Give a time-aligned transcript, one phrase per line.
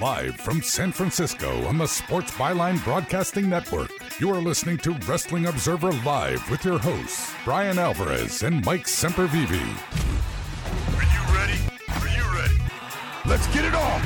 [0.00, 5.46] Live from San Francisco on the Sports Byline Broadcasting Network, you are listening to Wrestling
[5.46, 9.50] Observer Live with your hosts, Bryan Alvarez and Mike Sempervive.
[10.94, 11.58] Are you ready?
[11.88, 12.62] Are you ready?
[13.26, 14.00] Let's get it on!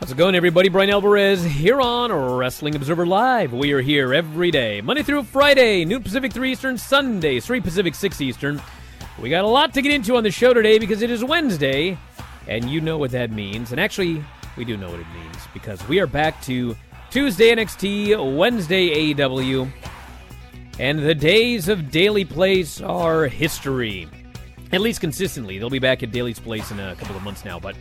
[0.00, 0.68] How's it going, everybody?
[0.68, 3.52] Bryan Alvarez here on Wrestling Observer Live.
[3.52, 7.94] We are here every day, Monday through Friday, noon Pacific, 3 Eastern, Sunday, 3 Pacific,
[7.94, 8.60] 6 Eastern.
[9.20, 11.96] We got a lot to get into on the show today because it is Wednesday,
[12.48, 13.70] and you know what that means.
[13.70, 14.24] And actually,
[14.56, 16.76] we do know what it means because we are back to
[17.10, 19.70] Tuesday NXT, Wednesday AEW,
[20.78, 24.08] and the days of Daily Place are history.
[24.72, 25.58] At least consistently.
[25.58, 27.74] They'll be back at Daily's Place in a couple of months now, but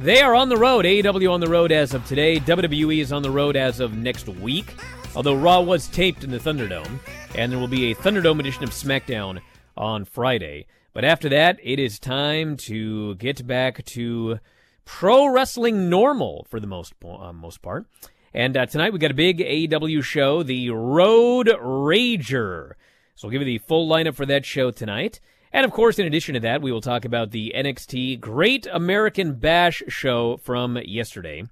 [0.00, 0.84] they are on the road.
[0.84, 2.40] AEW on the road as of today.
[2.40, 4.74] WWE is on the road as of next week.
[5.14, 7.00] Although Raw was taped in the Thunderdome,
[7.34, 9.40] and there will be a Thunderdome edition of SmackDown
[9.76, 10.66] on Friday.
[10.92, 14.40] But after that, it is time to get back to
[14.84, 17.86] pro wrestling normal for the most uh, most part.
[18.34, 22.72] And uh, tonight we got a big AEW show, the Road Rager.
[23.14, 25.20] So we'll give you the full lineup for that show tonight.
[25.52, 29.34] And of course, in addition to that, we will talk about the NXT Great American
[29.34, 31.44] Bash show from yesterday.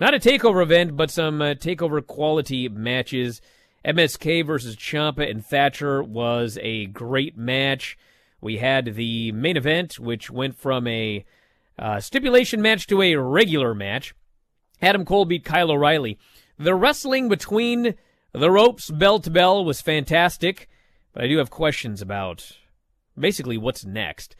[0.00, 3.40] Not a takeover event, but some uh, takeover quality matches.
[3.84, 7.98] MSK versus Ciampa and Thatcher was a great match.
[8.42, 11.24] We had the main event, which went from a
[11.78, 14.14] uh, stipulation match to a regular match.
[14.82, 16.18] Adam Cole beat Kyle O'Reilly.
[16.58, 17.94] The wrestling between
[18.32, 20.68] the ropes, bell to bell, was fantastic,
[21.12, 22.58] but I do have questions about
[23.16, 24.34] basically what's next.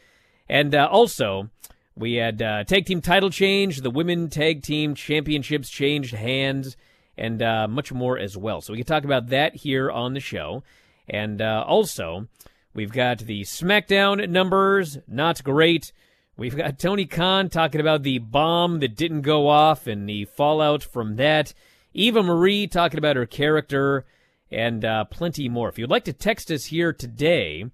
[0.48, 1.50] And uh, also,
[1.94, 6.76] we had uh, tag team title change, the women tag team championships changed hands,
[7.16, 8.60] and uh, much more as well.
[8.60, 10.64] So we can talk about that here on the show.
[11.08, 12.26] And uh, also,
[12.74, 15.92] we've got the SmackDown numbers, not great.
[16.36, 20.82] We've got Tony Khan talking about the bomb that didn't go off and the fallout
[20.82, 21.54] from that.
[21.94, 24.06] Eva Marie talking about her character
[24.50, 25.68] and uh, plenty more.
[25.68, 27.64] If you'd like to text us here today,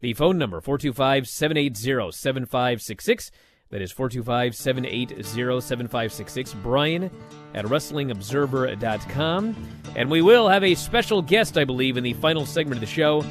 [0.00, 3.30] the phone number 425-780-7566.
[3.70, 6.62] That is 425-780-7566.
[6.62, 7.10] Bryan
[7.54, 9.56] at WrestlingObserver.com.
[9.96, 12.86] And we will have a special guest, I believe, in the final segment of the
[12.86, 13.24] show.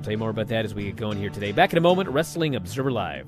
[0.00, 1.52] We'll tell you more about that as we get going here today.
[1.52, 3.26] Back in a moment, Wrestling Observer Live.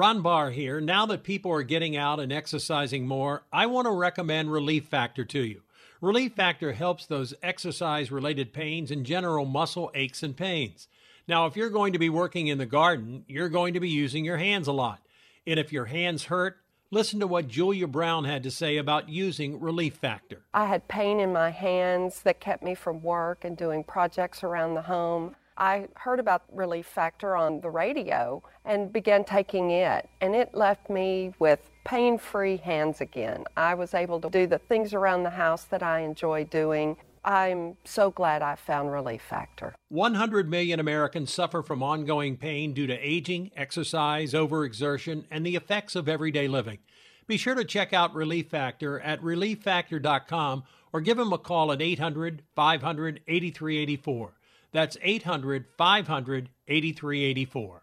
[0.00, 0.80] Ron Barr here.
[0.80, 5.26] Now that people are getting out and exercising more, I want to recommend Relief Factor
[5.26, 5.60] to you.
[6.00, 10.88] Relief Factor helps those exercise related pains and general muscle aches and pains.
[11.28, 14.24] Now, if you're going to be working in the garden, you're going to be using
[14.24, 15.02] your hands a lot.
[15.46, 16.56] And if your hands hurt,
[16.90, 20.40] listen to what Julia Brown had to say about using Relief Factor.
[20.54, 24.76] I had pain in my hands that kept me from work and doing projects around
[24.76, 25.36] the home.
[25.60, 30.88] I heard about Relief Factor on the radio and began taking it, and it left
[30.88, 33.44] me with pain free hands again.
[33.58, 36.96] I was able to do the things around the house that I enjoy doing.
[37.26, 39.74] I'm so glad I found Relief Factor.
[39.90, 45.94] 100 million Americans suffer from ongoing pain due to aging, exercise, overexertion, and the effects
[45.94, 46.78] of everyday living.
[47.26, 50.64] Be sure to check out Relief Factor at relieffactor.com
[50.94, 54.32] or give them a call at 800 500 8384.
[54.72, 57.82] That's 800 500 8384.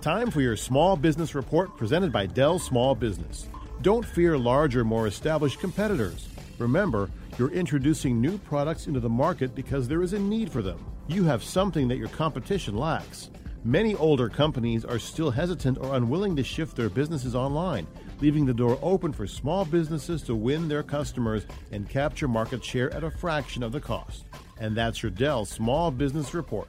[0.00, 3.48] Time for your small business report presented by Dell Small Business.
[3.82, 6.28] Don't fear larger, more established competitors.
[6.58, 10.84] Remember, you're introducing new products into the market because there is a need for them.
[11.08, 13.30] You have something that your competition lacks.
[13.64, 17.86] Many older companies are still hesitant or unwilling to shift their businesses online,
[18.20, 22.92] leaving the door open for small businesses to win their customers and capture market share
[22.94, 24.24] at a fraction of the cost.
[24.60, 26.68] And that's your Dell Small Business Report.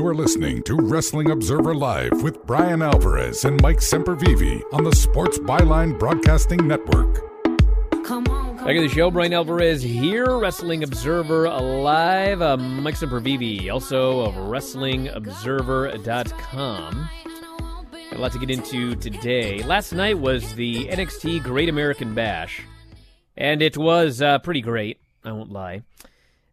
[0.00, 4.96] You are listening to Wrestling Observer Live with Bryan Alvarez and Mike Sempervive on the
[4.96, 7.16] Sports Byline Broadcasting Network.
[8.08, 12.40] Back at the show, Bryan Alvarez here, Wrestling Observer Live.
[12.40, 17.08] Uh, Mike Sempervive, also of WrestlingObserver.com.
[17.92, 19.62] Got a lot to get into today.
[19.62, 22.62] Last night was the NXT Great American Bash,
[23.36, 24.98] and it was uh, pretty great.
[25.26, 25.82] I won't lie.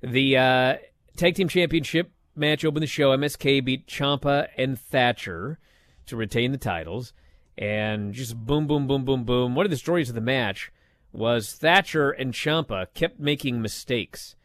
[0.01, 0.75] The uh,
[1.15, 3.16] Tag Team Championship match opened the show.
[3.16, 5.60] MSK beat Ciampa and Thatcher
[6.06, 7.13] to retain the titles,
[7.57, 9.56] and just boom, boom, boom, boom, boom.
[9.56, 10.72] One of the stories of the match
[11.12, 14.36] was Thatcher and Ciampa kept making mistakes.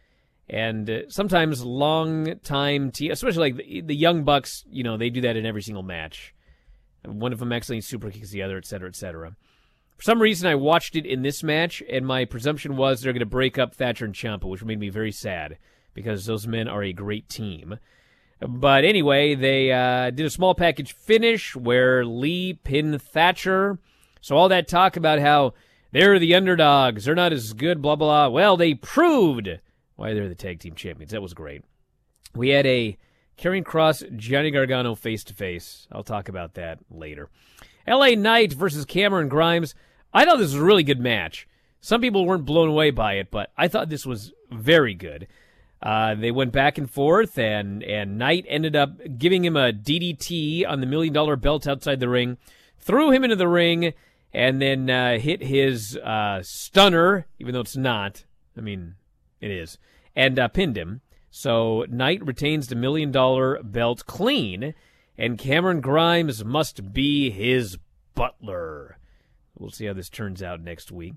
[0.48, 5.10] And uh, sometimes long time, te- especially like the, the Young Bucks, you know, they
[5.10, 6.34] do that in every single match.
[7.04, 9.36] One of them accidentally super kicks the other, et cetera, et cetera.
[9.96, 13.20] For some reason, I watched it in this match, and my presumption was they're going
[13.20, 15.58] to break up Thatcher and Ciampa, which made me very sad
[15.94, 17.78] because those men are a great team.
[18.40, 23.78] But anyway, they uh, did a small package finish where Lee pinned Thatcher.
[24.20, 25.54] So all that talk about how
[25.92, 28.34] they're the underdogs, they're not as good, blah, blah, blah.
[28.34, 29.48] Well, they proved
[29.96, 31.12] why they're the tag team champions.
[31.12, 31.62] That was great.
[32.34, 32.96] We had a
[33.38, 35.86] Karrion Kross, Johnny Gargano face to face.
[35.92, 37.28] I'll talk about that later.
[37.86, 39.74] LA Knight versus Cameron Grimes.
[40.14, 41.48] I thought this was a really good match.
[41.80, 45.26] Some people weren't blown away by it, but I thought this was very good.
[45.82, 50.66] Uh, they went back and forth, and and Knight ended up giving him a DDT
[50.66, 52.38] on the million dollar belt outside the ring,
[52.78, 53.92] threw him into the ring,
[54.32, 58.24] and then uh, hit his uh, stunner, even though it's not.
[58.56, 58.94] I mean,
[59.40, 59.78] it is,
[60.14, 61.00] and uh, pinned him.
[61.30, 64.74] So Knight retains the million dollar belt clean,
[65.18, 67.78] and Cameron Grimes must be his
[68.14, 68.98] butler.
[69.58, 71.14] We'll see how this turns out next week.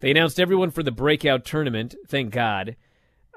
[0.00, 1.94] They announced everyone for the breakout tournament.
[2.08, 2.76] Thank God.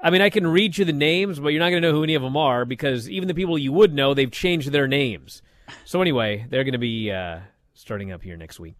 [0.02, 2.02] I mean, I can read you the names, but you're not going to know who
[2.02, 5.42] any of them are because even the people you would know, they've changed their names.
[5.84, 7.38] So anyway, they're going to be uh,
[7.74, 8.74] starting up here next week.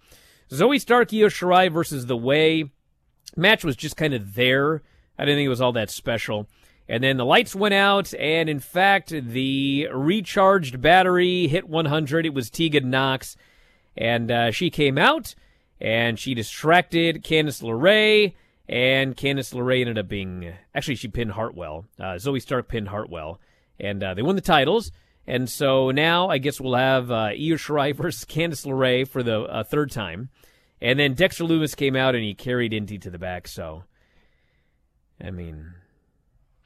[0.50, 2.70] Zoey Stark, Io Shirai versus The Way.
[3.36, 4.82] Match was just kind of there.
[5.16, 6.48] I didn't think it was all that special.
[6.88, 12.26] And then the lights went out, and in fact, the recharged battery hit 100.
[12.26, 13.36] It was Tegan Nox,
[13.96, 15.34] and uh, she came out,
[15.80, 18.34] and she distracted Candice LeRae,
[18.68, 21.86] and Candice LeRae ended up being actually she pinned Hartwell.
[21.98, 23.40] Uh, Zoey Stark pinned Hartwell,
[23.80, 24.90] and uh, they won the titles.
[25.26, 29.42] And so now I guess we'll have uh, Io Shirai versus Candice LeRae for the
[29.42, 30.30] uh, third time,
[30.80, 33.46] and then Dexter Lumis came out and he carried Indi to the back.
[33.48, 33.84] So,
[35.22, 35.74] I mean,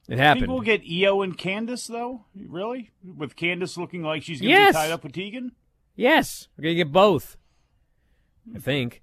[0.09, 0.47] it happened.
[0.47, 2.25] Think we'll get Io and Candice though?
[2.35, 2.91] Really?
[3.05, 4.71] With Candice looking like she's going to Yes.
[4.71, 5.53] be tied up with Tegan?
[5.95, 7.37] Yes, we're gonna get both.
[8.55, 9.03] I think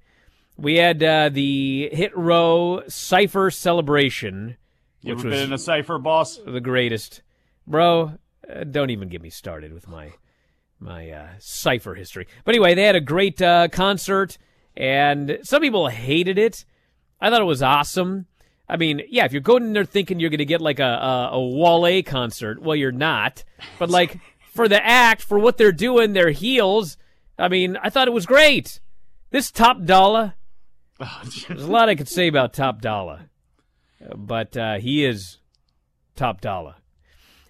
[0.57, 4.57] we had uh, the Hit Row Cipher celebration,
[5.01, 6.39] You which ever been in a cipher, boss?
[6.45, 7.22] the greatest,
[7.67, 8.13] bro.
[8.50, 10.13] Uh, don't even get me started with my
[10.79, 12.27] my uh, cipher history.
[12.43, 14.38] But anyway, they had a great uh, concert,
[14.75, 16.65] and some people hated it.
[17.22, 18.25] I thought it was awesome.
[18.67, 20.83] I mean, yeah, if you're going in there thinking you're going to get like a,
[20.83, 23.43] a, a Wale concert, well, you're not.
[23.79, 24.19] But like
[24.53, 26.98] for the act, for what they're doing, their heels,
[27.38, 28.79] I mean, I thought it was great.
[29.31, 30.36] This Top Dolla,
[31.48, 33.29] there's a lot I could say about Top Dolla,
[34.15, 35.39] but uh, he is
[36.15, 36.77] Top Dolla.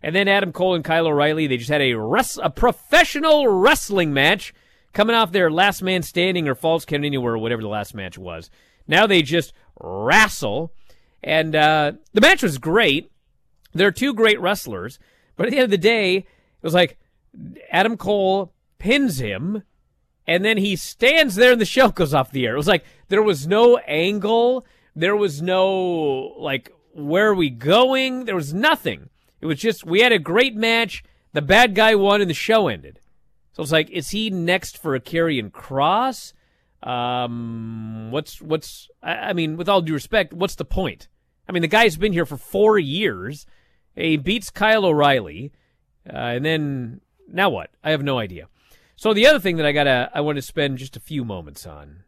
[0.02, 4.14] And then Adam Cole and Kyle O'Reilly, they just had a res- a professional wrestling
[4.14, 4.54] match
[4.92, 8.18] coming off their last man standing or falls count anywhere or whatever the last match
[8.18, 8.50] was.
[8.88, 10.74] Now they just wrestle.
[11.24, 13.10] And uh, the match was great.
[13.74, 15.00] They're two great wrestlers.
[15.36, 16.26] But at the end of the day, it
[16.62, 16.98] was like
[17.72, 19.64] Adam Cole pins him,
[20.28, 22.54] and then he stands there and the show goes off the air.
[22.54, 24.66] It was like there was no angle.
[24.96, 28.26] There was no, like, where are we going?
[28.26, 29.10] There was nothing.
[29.42, 31.04] It was just, we had a great match.
[31.34, 33.00] The bad guy won and the show ended.
[33.54, 36.34] So it's like, is he next for a Karrion Kross?
[36.88, 41.08] Um, what's, what's, I, I mean, with all due respect, what's the point?
[41.50, 43.48] I mean, the guy's been here for four years.
[43.96, 45.52] He beats Kyle O'Reilly.
[46.08, 47.72] Uh, and then, now what?
[47.84, 48.48] I have no idea.
[49.04, 51.68] So the other thing that I gotta, I want to spend just a few moments
[51.68, 52.06] on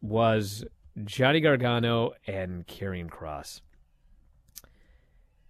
[0.00, 0.64] was
[1.04, 3.60] Johnny Gargano and Karrion Kross.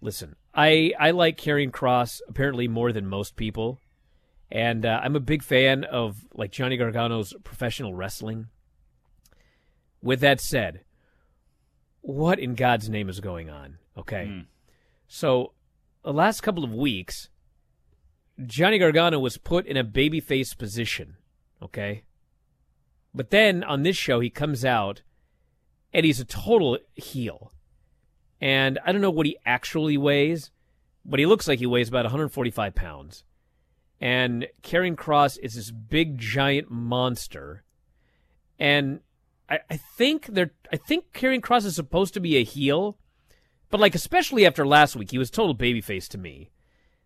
[0.00, 3.80] Listen, I I like Karrion Kross apparently more than most people,
[4.50, 8.49] and uh, I'm a big fan of like Johnny Gargano's professional wrestling.
[10.02, 10.80] With that said,
[12.00, 13.78] what in God's name is going on?
[13.97, 14.40] Okay, Hmm.
[15.07, 15.52] so
[16.02, 17.28] the last couple of weeks,
[18.47, 21.16] Johnny Gargano was put in a babyface position.
[21.62, 22.04] Okay,
[23.14, 25.02] but then on this show he comes out
[25.92, 27.52] and he's a total heel.
[28.40, 30.50] And I don't know what he actually weighs,
[31.04, 33.25] but he looks like he weighs about 145 pounds.
[34.00, 37.64] And Karrion Kross is this big giant monster.
[38.59, 39.00] And
[39.49, 42.97] I, I think they're I think Karrion Kross is supposed to be a heel,
[43.68, 46.50] but like especially after last week, he was total babyface to me.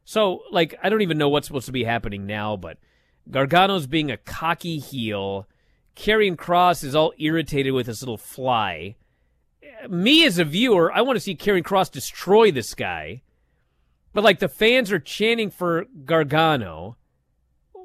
[0.05, 2.79] So like I don't even know what's supposed to be happening now, but
[3.31, 5.49] Gargano's being a cocky heel.
[5.97, 8.97] Karrion Kross is all irritated with this little fly
[9.89, 13.23] me as a viewer, I want to see Karrion Kross destroy this guy.
[14.13, 16.97] But like the fans are chanting for Gargano.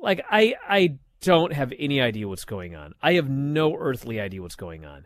[0.02, 2.94] Like I I don't have any idea what's going on.
[3.02, 5.06] I have no earthly idea what's going on.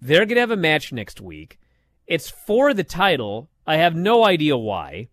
[0.00, 1.60] They're going to have a match next week.
[2.08, 3.48] It's for the title.
[3.66, 5.08] I have no idea why.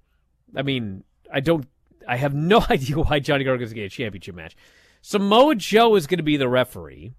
[0.55, 1.67] I mean, I don't
[2.07, 4.55] I have no idea why Johnny Gargano's to a championship match.
[5.01, 7.13] Samoa Joe is going to be the referee.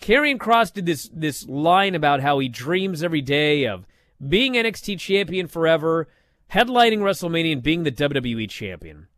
[0.00, 3.86] Karrion Kross did this this line about how he dreams every day of
[4.26, 6.08] being NXT champion forever,
[6.52, 9.08] headlining WrestleMania, and being the WWE champion.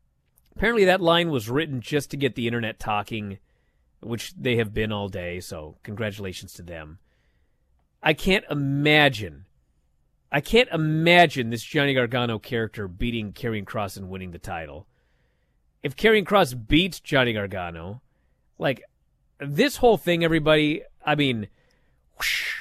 [0.57, 3.39] Apparently, that line was written just to get the internet talking,
[4.01, 5.41] which they have been all day.
[5.41, 6.99] So, congratulations to them.
[8.03, 9.47] I can't imagine.
[10.33, 14.87] I can't imagine this Johnny Gargano character beating Karrion Kross and winning the title.
[15.83, 18.03] If Karrion Kross beats Johnny Gargano,
[18.59, 18.83] like
[19.39, 21.49] this whole thing, everybody, I mean,
[22.17, 22.55] whoosh,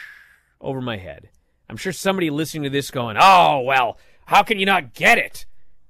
[0.60, 1.30] over my head.
[1.70, 5.46] I'm sure somebody listening to this going, oh, well, how can you not get it?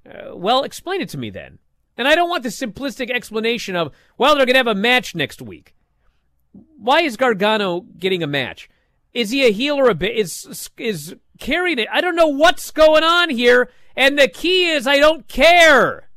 [0.06, 1.58] Uh, well, explain it to me then.
[1.96, 5.14] And I don't want the simplistic explanation of, well, they're going to have a match
[5.14, 5.74] next week.
[6.76, 8.68] Why is Gargano getting a match?
[9.12, 10.16] Is he a heel or a bit?
[10.16, 11.88] Is is carrying it?
[11.92, 13.70] I don't know what's going on here.
[13.96, 16.08] And the key is I don't care.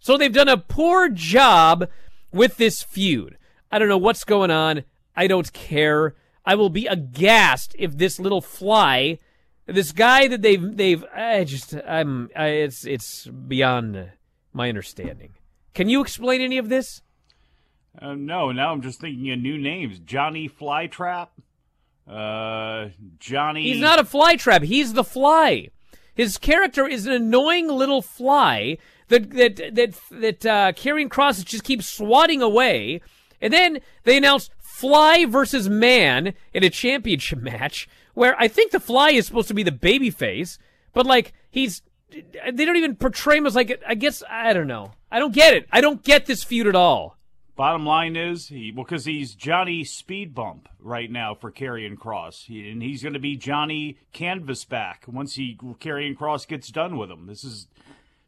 [0.00, 1.88] So they've done a poor job
[2.32, 3.36] with this feud.
[3.70, 4.84] I don't know what's going on.
[5.16, 6.14] I don't care.
[6.44, 9.18] I will be aghast if this little fly,
[9.66, 14.10] this guy that they've they've I just I'm I, it's it's beyond
[14.52, 15.34] my understanding.
[15.74, 17.02] Can you explain any of this?
[18.00, 19.98] Uh, no, now I'm just thinking of new names.
[19.98, 21.28] Johnny Flytrap.
[22.10, 22.88] Uh,
[23.18, 23.62] Johnny.
[23.62, 24.62] He's not a fly trap.
[24.62, 25.68] He's the fly.
[26.14, 31.64] His character is an annoying little fly that that that that uh, Karrion Kross just
[31.64, 33.00] keeps swatting away.
[33.40, 38.80] And then they announce Fly versus Man in a championship match, where I think the
[38.80, 40.58] Fly is supposed to be the baby face,
[40.92, 44.92] but like he's they don't even portray him as like I guess I don't know.
[45.12, 45.66] I don't get it.
[45.70, 47.16] I don't get this feud at all.
[47.60, 52.70] Bottom line is he because he's Johnny Speed Bump right now for Karrion Kross, he,
[52.70, 57.26] and he's going to be Johnny Canvasback once he Karrion Kross gets done with him.
[57.26, 57.66] This is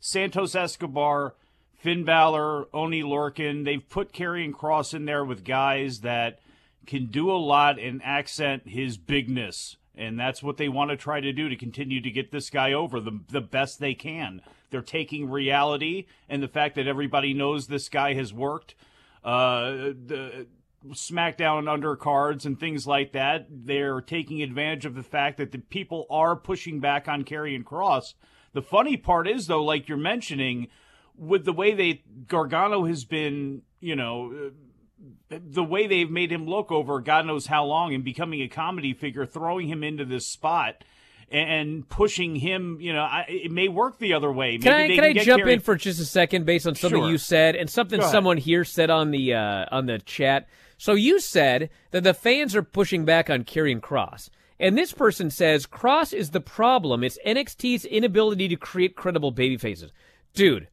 [0.01, 1.35] Santos Escobar,
[1.73, 3.65] Finn Balor, Oni Lorcan.
[3.65, 6.41] They've put Karrion Kross in there with guys that
[6.87, 11.23] can do a lot and accent his bigness And that's what they want to try
[11.23, 14.43] to do to continue to get this guy over the the best they can.
[14.69, 18.75] They're taking reality and the fact that everybody knows this guy has worked.
[19.25, 19.71] Uh,
[20.05, 20.47] the
[20.91, 23.47] SmackDown undercards and things like that.
[23.49, 28.14] They're taking advantage of the fact that the people are pushing back on Karrion Kross.
[28.52, 30.69] The funny part is, though, like you're mentioning,
[31.17, 34.50] with the way they Gargano has been, you know,
[35.29, 38.93] the way they've made him look over God knows how long and becoming a comedy
[38.93, 40.85] figure, throwing him into this spot
[41.33, 44.59] and pushing him, you know, I, it may work the other way.
[44.59, 46.75] Can Maybe I they can I get jump in for just a second based on
[46.75, 47.11] something Sure.
[47.11, 50.49] you said and something someone here said on the uh, on the chat?
[50.79, 54.29] So you said that the fans are pushing back on Karrion Kross.
[54.61, 57.03] And this person says Kross is the problem.
[57.03, 59.91] It's NXT's inability to create credible baby faces.
[60.35, 60.69] Dude,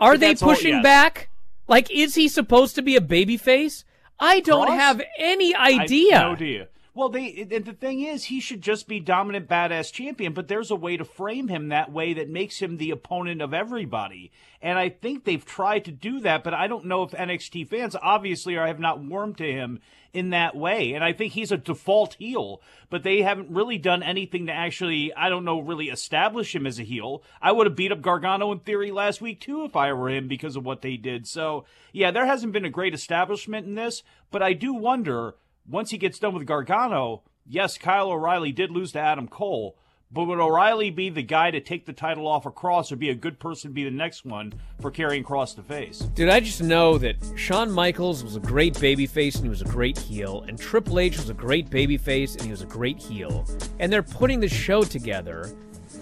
[0.00, 0.82] are they that's all- pushing yes.
[0.82, 1.28] back?
[1.68, 3.84] Like, is he supposed to be a baby face?
[4.20, 4.76] I don't Kross?
[4.76, 6.20] have any I- idea.
[6.20, 6.68] no idea.
[6.96, 10.32] Well, they and the thing is, he should just be dominant badass champion.
[10.32, 13.52] But there's a way to frame him that way that makes him the opponent of
[13.52, 14.30] everybody.
[14.62, 17.96] And I think they've tried to do that, but I don't know if NXT fans
[18.00, 19.80] obviously are, have not warmed to him
[20.12, 20.94] in that way.
[20.94, 25.12] And I think he's a default heel, but they haven't really done anything to actually,
[25.12, 27.24] I don't know, really establish him as a heel.
[27.42, 30.28] I would have beat up Gargano in theory last week too if I were him
[30.28, 31.26] because of what they did.
[31.26, 35.34] So yeah, there hasn't been a great establishment in this, but I do wonder
[35.68, 39.76] once he gets done with Gargano, yes, Kyle O'Reilly did lose to Adam Cole,
[40.10, 43.10] but would O'Reilly be the guy to take the title off of Kross or be
[43.10, 46.00] a good person to be the next one for Karrion Kross to face?
[46.14, 49.66] Dude, I just know that Shawn Michaels was a great babyface and he was a
[49.66, 53.44] great heel, and Triple H was a great babyface and he was a great heel.
[53.80, 55.50] And they're putting the show together,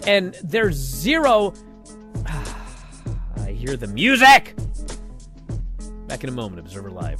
[0.05, 1.53] and there's zero.
[2.25, 4.55] I hear the music!
[6.07, 7.19] Back in a moment, Observer Live.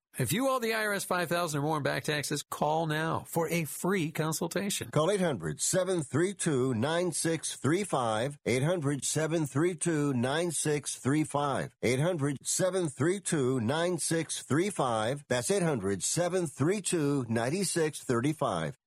[0.17, 3.63] If you owe the IRS 5000 or more in back taxes, call now for a
[3.63, 4.89] free consultation.
[4.91, 8.37] Call 800 732 9635.
[8.45, 11.71] 800 732 9635.
[11.81, 15.23] 800 732 9635.
[15.29, 18.77] That's 800 732 9635.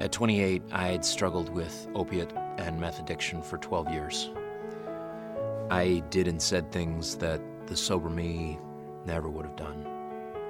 [0.00, 4.30] At 28, I had struggled with opiate and meth addiction for 12 years.
[5.70, 8.58] I did and said things that the sober me
[9.06, 9.93] never would have done.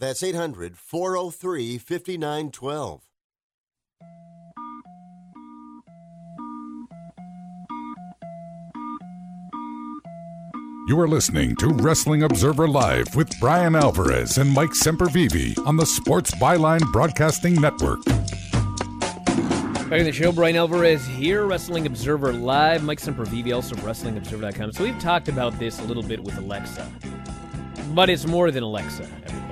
[0.00, 3.02] That's 800 403 5912.
[10.88, 15.84] You are listening to Wrestling Observer Live with Bryan Alvarez and Mike Sempervive on the
[15.84, 18.02] Sports Byline Broadcasting Network.
[18.06, 22.82] Back in the show, Bryan Alvarez here, Wrestling Observer Live.
[22.82, 24.72] Mike Sempervive, also WrestlingObserver.com.
[24.72, 26.90] So we've talked about this a little bit with Alexa,
[27.94, 29.49] but it's more than Alexa, everybody.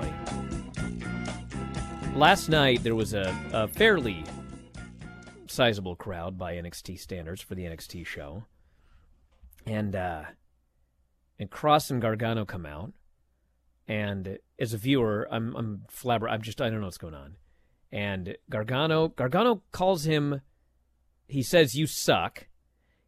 [2.19, 4.25] Last night, there was a, a fairly
[5.47, 8.43] sizable crowd by NXT standards for the NXT show.
[9.65, 10.25] And, uh,
[11.39, 12.93] and Kross and Gargano come out,
[13.87, 16.29] and as a viewer, I'm I'm flabber.
[16.29, 17.37] I'm just I don't know what's going on.
[17.93, 20.41] And Gargano Gargano calls him.
[21.29, 22.49] He says you suck,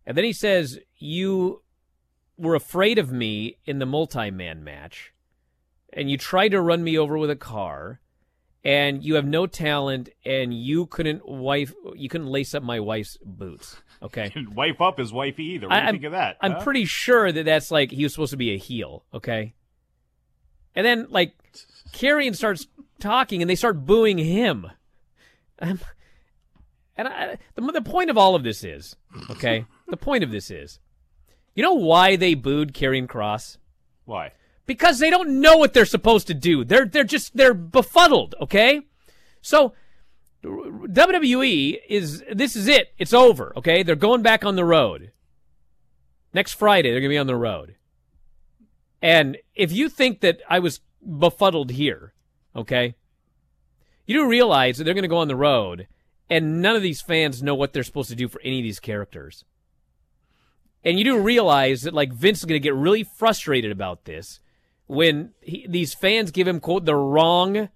[0.06, 1.62] and then he says you
[2.36, 5.12] were afraid of me in the multi-man match,
[5.92, 8.00] and you tried to run me over with a car,
[8.64, 13.16] and you have no talent, and you couldn't wife you couldn't lace up my wife's
[13.24, 13.76] boots.
[14.02, 14.32] Okay.
[14.54, 15.68] Wife up is wifey either.
[15.68, 16.38] What do you I'm- think of that?
[16.40, 16.62] I'm huh?
[16.64, 19.52] pretty sure that that's like he was supposed to be a heel, okay?
[20.74, 21.34] And then like
[21.92, 22.66] Karrion starts
[22.98, 24.70] talking and they start booing him.
[25.58, 25.80] Um,
[26.96, 28.96] and I, the the point of all of this is,
[29.28, 29.66] okay?
[29.88, 30.78] the point of this is,
[31.54, 33.58] you know why they booed Karrion Kross?
[34.06, 34.32] Why?
[34.70, 36.62] Because they don't know what they're supposed to do.
[36.62, 38.83] They're they're just they're befuddled, okay?
[39.42, 39.72] So
[40.44, 42.94] WWE is this is it.
[42.96, 43.83] It's over, okay?
[43.83, 45.11] They're going back on the road.
[46.33, 47.74] Next Friday they're going to be on the road.
[49.02, 52.14] And if you think that I was befuddled here,
[52.54, 52.94] okay?
[54.06, 55.88] You do realize that they're going to go on the road
[56.28, 58.78] and none of these fans know what they're supposed to do for any of these
[58.78, 59.44] characters.
[60.85, 64.38] And you do realize that like Vince is going to get really frustrated about this
[64.90, 67.68] when he, these fans give him quote the wrong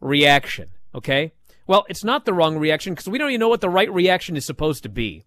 [0.00, 0.68] reaction.
[0.94, 1.32] Okay,
[1.66, 4.36] well it's not the wrong reaction because we don't even know what the right reaction
[4.36, 5.24] is supposed to be.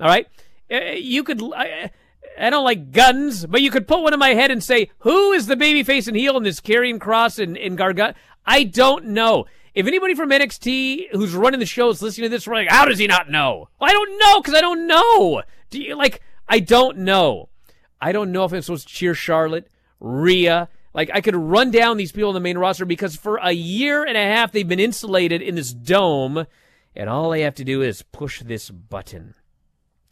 [0.00, 0.26] All right,
[0.72, 1.42] Uh, you could.
[1.54, 1.90] I,
[2.38, 5.32] I don't like guns, but you could put one in my head and say, who
[5.32, 8.14] is the baby face and heel in this Karrion Kross and, and Gargano?
[8.46, 9.44] I don't know.
[9.74, 12.86] If anybody from NXT who's running the show is listening to this, we're like, how
[12.86, 13.68] does he not know?
[13.78, 15.42] Well, I don't know because I don't know.
[15.70, 16.22] Do you like?
[16.48, 17.50] I don't know.
[18.00, 19.68] I don't know if I'm supposed to cheer Charlotte,
[20.02, 20.68] Rhea.
[20.92, 24.04] Like I could run down these people in the main roster because for a year
[24.04, 26.46] and a half they've been insulated in this dome,
[26.94, 29.34] and all they have to do is push this button.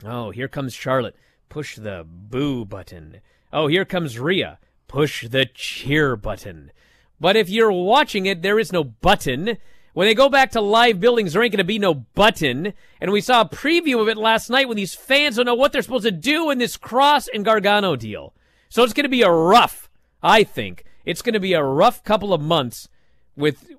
[0.05, 1.17] Oh, here comes Charlotte.
[1.51, 3.21] Push the boo button.
[3.53, 4.59] Oh, here comes Rhea.
[4.89, 6.73] Push the cheer button.
[7.21, 9.59] But if you're watching it, there is no button.
[9.93, 12.73] When they go back to live buildings, there ain't going to be no button.
[13.01, 15.73] And we saw a preview of it last night when these fans don't know what
[15.73, 18.33] they're supposed to do in this Kross and Gargano deal.
[18.71, 19.91] So it's going to be a rough,
[20.23, 22.89] I think, it's going to be a rough couple of months
[23.37, 23.73] with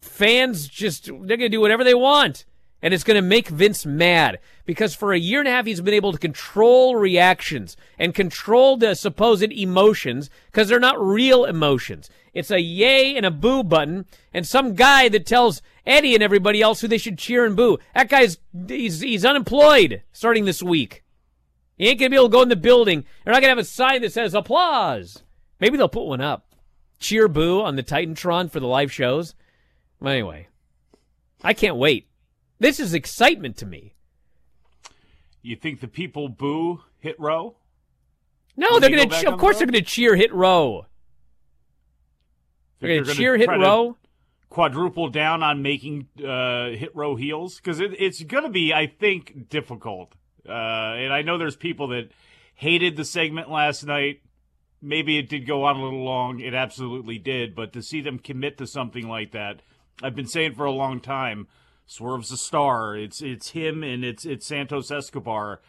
[0.00, 2.44] fans just, they're going to do whatever they want.
[2.84, 5.80] And it's going to make Vince mad because for a year and a half, he's
[5.80, 12.08] been able to control reactions and control the supposed emotions because they're not real emotions.
[12.32, 16.60] It's a yay and a boo button and some guy that tells Eddie and everybody
[16.60, 17.78] else who they should cheer and boo.
[17.94, 21.01] That guy's, he's, he's unemployed starting this week.
[21.82, 23.04] He ain't to be able to go in the building.
[23.24, 25.24] They're not going to have a sign that says applause.
[25.58, 26.54] Maybe they'll put one up.
[27.00, 29.34] Cheer boo on the Titantron for the live shows.
[29.98, 30.46] Well, anyway,
[31.42, 32.06] I can't wait.
[32.60, 33.96] This is excitement to me.
[35.42, 37.56] You think the people boo Hit Row?
[38.56, 39.02] No, they're gonna.
[39.02, 40.86] on Of the course, they're going to cheer Hit Row.
[42.78, 43.96] They're gonna, they're cheer Hit Row.
[44.50, 48.86] Quadruple down on making uh, Hit Row heels because it, it's going to be, I
[48.86, 50.14] think, difficult.
[50.48, 52.10] Uh, and I know there's people that
[52.54, 54.22] hated the segment last night.
[54.80, 56.40] Maybe it did go on a little long.
[56.40, 57.54] It absolutely did.
[57.54, 59.60] But to see them commit to something like that,
[60.02, 61.46] I've been saying for a long time.
[61.86, 62.96] Swerve's a star.
[62.96, 65.60] It's it's him and it's it's Santos Escobar.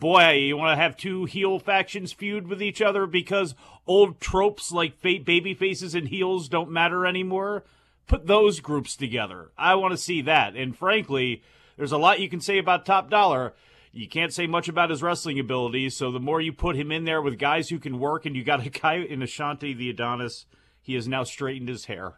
[0.00, 3.54] Boy, you want to have two heel factions feud with each other because
[3.86, 7.64] old tropes like baby faces and heels don't matter anymore.
[8.06, 9.50] Put those groups together.
[9.58, 10.54] I want to see that.
[10.54, 11.42] And frankly,
[11.76, 13.52] there's a lot you can say about Top Dolla.
[13.92, 15.96] You can't say much about his wrestling abilities.
[15.96, 18.44] So the more you put him in there with guys who can work, and you
[18.44, 20.46] got a guy in Ashante Thee Adonis,
[20.80, 22.14] he has now straightened his hair.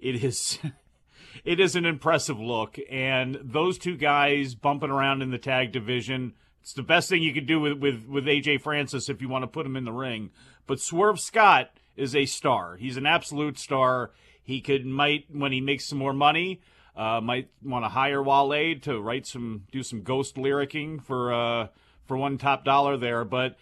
[0.00, 0.58] It is.
[1.44, 2.78] it is an impressive look.
[2.90, 7.34] And those two guys bumping around in the tag division, it's the best thing you
[7.34, 9.92] could do with, with, with AJ Francis if you want to put him in the
[9.92, 10.30] ring.
[10.66, 12.76] But Swerve Scott is a star.
[12.76, 14.12] He's an absolute star.
[14.42, 16.60] He could might when he makes some more money.
[16.96, 21.66] Uh, might want to hire Wale to write some, do some ghost lyricking for uh,
[22.04, 23.24] for one top dollar there.
[23.24, 23.56] But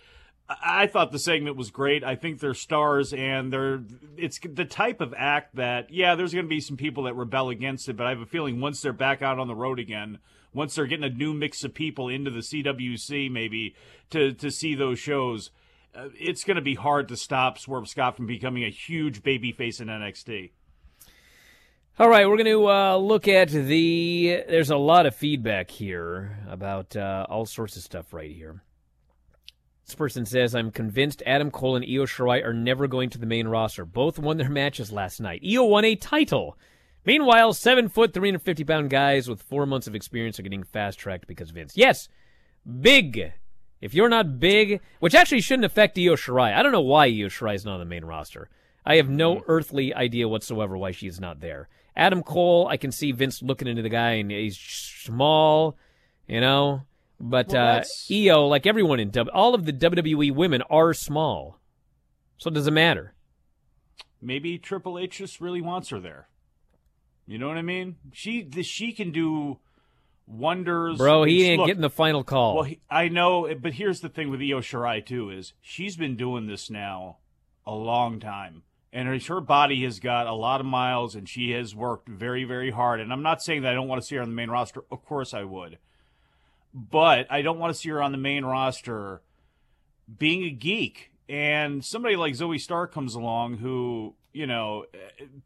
[0.48, 2.04] I thought the segment was great.
[2.04, 3.82] I think they're stars, and they're
[4.16, 7.48] it's the type of act that yeah, there's going to be some people that rebel
[7.48, 10.18] against it, but I have a feeling once they're back out on the road again,
[10.52, 13.74] once they're getting a new mix of people into the CWC, maybe
[14.10, 15.50] to to see those shows,
[15.94, 19.80] uh, it's going to be hard to stop Swerve Scott from becoming a huge babyface
[19.80, 20.50] in NXT.
[21.98, 24.44] All right, we're going to uh, look at the.
[24.48, 28.62] There's a lot of feedback here about uh, all sorts of stuff right here.
[29.84, 33.26] This person says, I'm convinced Adam Cole and Io Shirai are never going to the
[33.26, 33.84] main roster.
[33.84, 35.42] Both won their matches last night.
[35.46, 36.56] Io won a title.
[37.04, 41.26] Meanwhile, seven foot, 350 pound guys with four months of experience are getting fast tracked
[41.26, 41.76] because Vince.
[41.76, 42.08] Yes,
[42.80, 43.34] big.
[43.82, 46.54] If you're not big, which actually shouldn't affect Io Shirai.
[46.54, 48.48] I don't know why Io Shirai is not on the main roster.
[48.86, 49.42] I have no mm.
[49.46, 51.68] earthly idea whatsoever why she's not there.
[51.96, 55.76] Adam Cole, I can see Vince looking into the guy and he's small,
[56.26, 56.82] you know.
[57.20, 61.60] But well, uh, Io, like everyone in w- all of the WWE women are small,
[62.38, 63.14] so it doesn't matter.
[64.20, 66.28] Maybe Triple H just really wants her there.
[67.26, 67.96] You know what I mean?
[68.12, 69.58] She she can do
[70.26, 70.98] wonders.
[70.98, 72.56] Bro, he ain't Look, getting the final call.
[72.56, 76.16] Well, he, I know, but here's the thing with Io Shirai too is she's been
[76.16, 77.18] doing this now
[77.64, 81.52] a long time and her, her body has got a lot of miles and she
[81.52, 83.00] has worked very very hard.
[83.00, 84.84] And i'm not saying that i don't want to see her on the main roster.
[84.90, 85.78] Of course i would.
[86.74, 89.22] But i don't want to see her on the main roster
[90.18, 91.10] being a geek.
[91.28, 94.86] And somebody like Zoey stark comes along who you know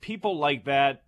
[0.00, 1.02] people like that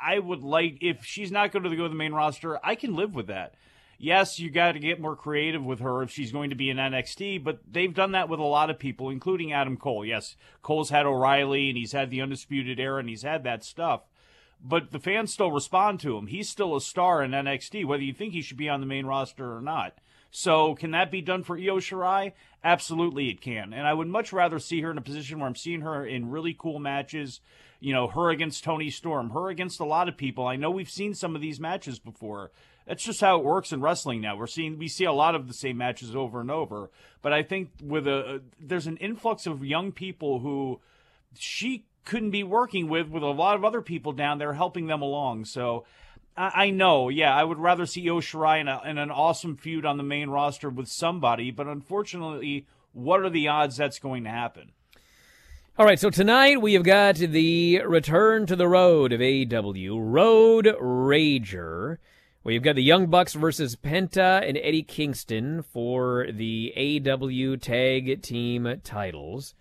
[0.00, 2.94] i would like if she's not going to go to the main roster i can
[2.94, 3.54] live with that
[4.02, 6.76] yes, you got to get more creative with her if she's going to be in
[6.76, 10.04] NXT, but they've done that with a lot of people, including Adam Cole.
[10.04, 14.02] Yes, Cole's had O'Reilly and he's had the Undisputed Era and he's had that stuff,
[14.62, 16.26] but the fans still respond to him.
[16.26, 19.06] He's still a star in NXT, whether you think he should be on the main
[19.06, 19.94] roster or not.
[20.34, 22.32] So, can that be done for Io Shirai?
[22.64, 23.74] Absolutely, it can.
[23.74, 26.30] And I would much rather see her in a position where I'm seeing her in
[26.30, 27.40] really cool matches.
[27.80, 30.46] You know, her against Toni Storm, her against a lot of people.
[30.46, 32.50] I know we've seen some of these matches before.
[32.86, 34.36] That's just how it works in wrestling now.
[34.36, 36.90] We're seeing we see a lot of the same matches over and over.
[37.20, 40.80] But I think with a there's an influx of young people who
[41.38, 45.02] she couldn't be working with with a lot of other people down there helping them
[45.02, 45.44] along.
[45.44, 45.84] So
[46.36, 49.56] I, I know, yeah, I would rather see Io Shirai in, a, in an awesome
[49.56, 51.50] feud on the main roster with somebody.
[51.50, 54.72] But unfortunately, what are the odds that's going to happen?
[55.78, 60.66] All right, so tonight we have got the return to the road of AEW Road
[60.66, 61.81] Rager.
[62.44, 68.80] We've got the Young Bucks versus Penta and Eddie Kingston for the AEW Tag Team
[68.82, 69.54] titles.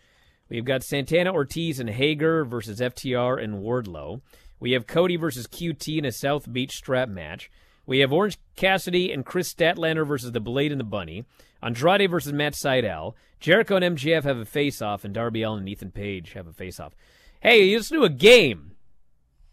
[0.50, 4.22] We've got Santana Ortiz and Hager versus FTR and Wardlow.
[4.60, 7.52] We have Cody versus QT in a South Beach strap match.
[7.86, 11.26] We have Orange Cassidy and Kris Statlander versus the Blade and the Bunny.
[11.62, 13.14] Andrade versus Matt Sydal.
[13.40, 16.94] Jericho and MJF have a face-off, and Darby Allin and Ethan Page have a face-off.
[17.42, 18.72] Hey, let's do a game.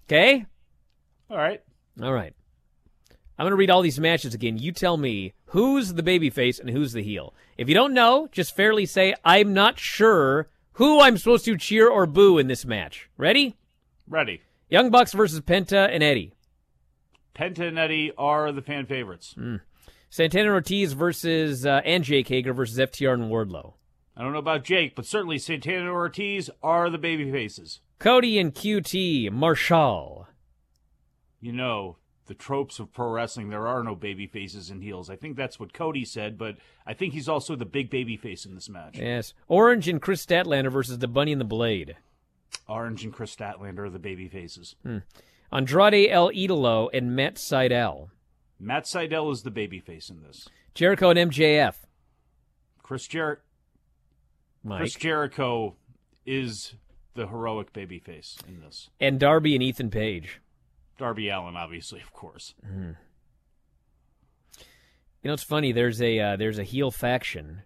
[0.07, 0.47] Okay?
[1.31, 1.63] All right.
[2.03, 2.35] All right.
[3.39, 4.59] I'm going to read all these matches again.
[4.59, 7.35] You tell me who's the babyface and who's the heel.
[7.57, 11.89] If you don't know, just fairly say, I'm not sure who I'm supposed to cheer
[11.89, 13.09] or boo in this match.
[13.17, 13.57] Ready?
[14.09, 14.43] Ready.
[14.69, 16.35] Young Bucks versus Penta and Eddie.
[17.35, 19.35] Penta and Eddie are the fan favorites.
[19.39, 19.61] Mm.
[20.11, 23.75] Santana Ortiz versus uh, and Jake Hager versus FTR and Wardlow.
[24.17, 27.81] I don't know about Jake, but certainly Santana and Ortiz are the baby faces.
[28.01, 30.27] Cody and QT Marshall.
[31.41, 31.99] You know,
[32.29, 33.51] the tropes of pro wrestling.
[33.51, 35.11] There are no baby faces and heels.
[35.11, 38.47] I think that's what Cody said, but I think he's also the big baby face
[38.47, 38.97] in this match.
[38.99, 39.35] Yes.
[39.49, 41.97] Orange and Kris Statlander versus the Bunny and the Blade.
[42.69, 44.77] Orange and Kris Statlander are the baby faces.
[44.85, 44.99] Hmm.
[45.51, 48.11] Andrade El Idolo and Matt Sydal.
[48.61, 50.49] Matt Sydal is the baby face in this.
[50.75, 51.75] Jericho and MJF.
[52.83, 53.41] Chris Jer-
[54.67, 55.77] Chris Jericho
[56.27, 56.75] is
[57.15, 58.91] the heroic baby face in this.
[59.01, 60.41] And Darby and Ethan Page.
[60.99, 62.55] Darby Allin, obviously, of course.
[62.67, 62.97] Mm.
[65.23, 65.73] You know, it's funny.
[65.73, 67.63] There's a uh, there's a heel faction,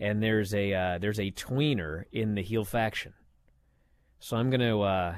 [0.00, 3.12] and there's a uh, there's a tweener in the heel faction.
[4.20, 5.16] So I'm gonna uh,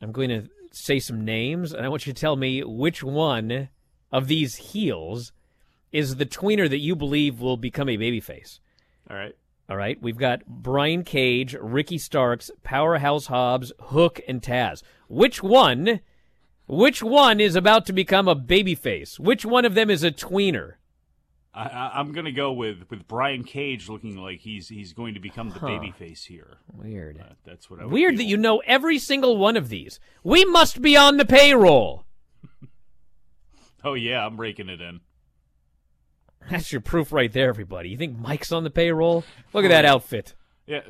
[0.00, 3.68] I'm going to say some names, and I want you to tell me which one
[4.12, 5.32] of these heels
[5.92, 8.60] is the tweener that you believe will become a babyface.
[9.10, 9.34] All right.
[9.68, 14.82] All right, we've got Brian Cage, Ricky Starks, Powerhouse Hobbs, Hook, and Taz.
[15.08, 16.00] Which one?
[16.66, 19.18] Which one is about to become a babyface?
[19.18, 20.74] Which one of them is a tweener?
[21.54, 25.20] I, am going to go with, with Brian Cage looking like he's he's going to
[25.20, 25.68] become the huh.
[25.68, 26.58] babyface here.
[26.70, 27.18] Weird.
[27.18, 28.18] Uh, that's what I weird feel.
[28.18, 29.98] that you know every single one of these.
[30.22, 32.04] We must be on the payroll.
[33.84, 34.98] Oh yeah, I'm breaking it in.
[36.50, 37.90] That's your proof right there, everybody.
[37.90, 39.22] You think Mike's on the payroll?
[39.52, 40.34] Look at that outfit.
[40.66, 40.80] Yeah.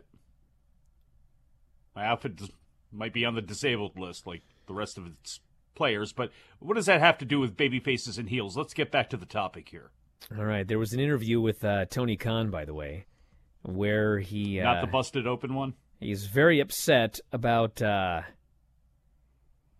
[1.94, 2.50] My outfit dis-
[2.92, 5.40] might be on the disabled list like the rest of its
[5.74, 8.56] players, but what does that have to do with baby faces and heels?
[8.56, 9.90] Let's get back to the topic here.
[10.36, 10.66] All right.
[10.66, 13.06] There was an interview with uh, Tony Khan, by the way,
[13.62, 14.60] where he.
[14.60, 15.74] Uh, Not the busted open one?
[16.00, 17.80] He's very upset about.
[17.80, 18.22] Uh,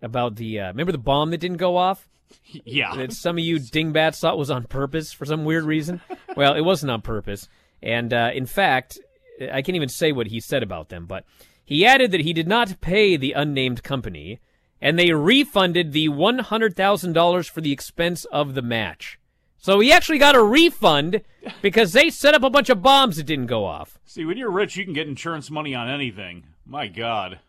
[0.03, 0.61] about the.
[0.61, 2.09] Uh, remember the bomb that didn't go off?
[2.65, 2.95] Yeah.
[2.97, 6.01] That some of you dingbats thought was on purpose for some weird reason.
[6.37, 7.49] well, it wasn't on purpose.
[7.83, 8.99] And uh, in fact,
[9.41, 11.25] I can't even say what he said about them, but
[11.67, 14.41] he added that he did not pay the unnamed company,
[14.81, 19.19] and they refunded the $100,000 for the expense of the match.
[19.59, 21.23] So he actually got a refund
[21.63, 23.99] because they set up a bunch of bombs that didn't go off.
[24.05, 26.45] See, when you're rich, you can get insurance money on anything.
[26.65, 27.41] My God.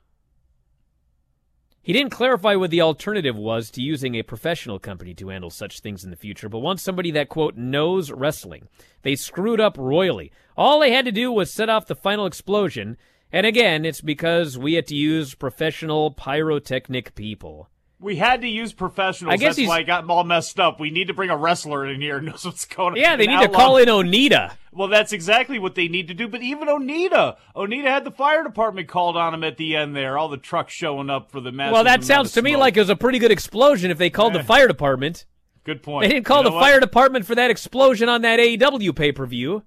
[1.84, 5.80] He didn't clarify what the alternative was to using a professional company to handle such
[5.80, 8.68] things in the future, but once somebody that, quote, knows wrestling.
[9.04, 10.32] They screwed up royally.
[10.58, 12.98] All they had to do was set off the final explosion,
[13.32, 17.70] and again, it's because we had to use professional pyrotechnic people.
[18.00, 19.34] We had to use professionals.
[19.34, 20.80] I guess That's he's- why I got them all messed up.
[20.80, 22.98] We need to bring a wrestler in here who knows what's going on.
[22.98, 24.54] Yeah, they need to call in Onita.
[24.72, 26.28] Well, that's exactly what they need to do.
[26.28, 30.16] But even Onita, Onita had the fire department called on him at the end there.
[30.16, 31.74] All the trucks showing up for the match.
[31.74, 34.34] Well, that sounds to me like it was a pretty good explosion if they called
[34.34, 35.26] the fire department.
[35.64, 36.04] Good point.
[36.08, 36.62] They didn't call You know the what?
[36.62, 39.64] fire department for that explosion on that AEW pay per view.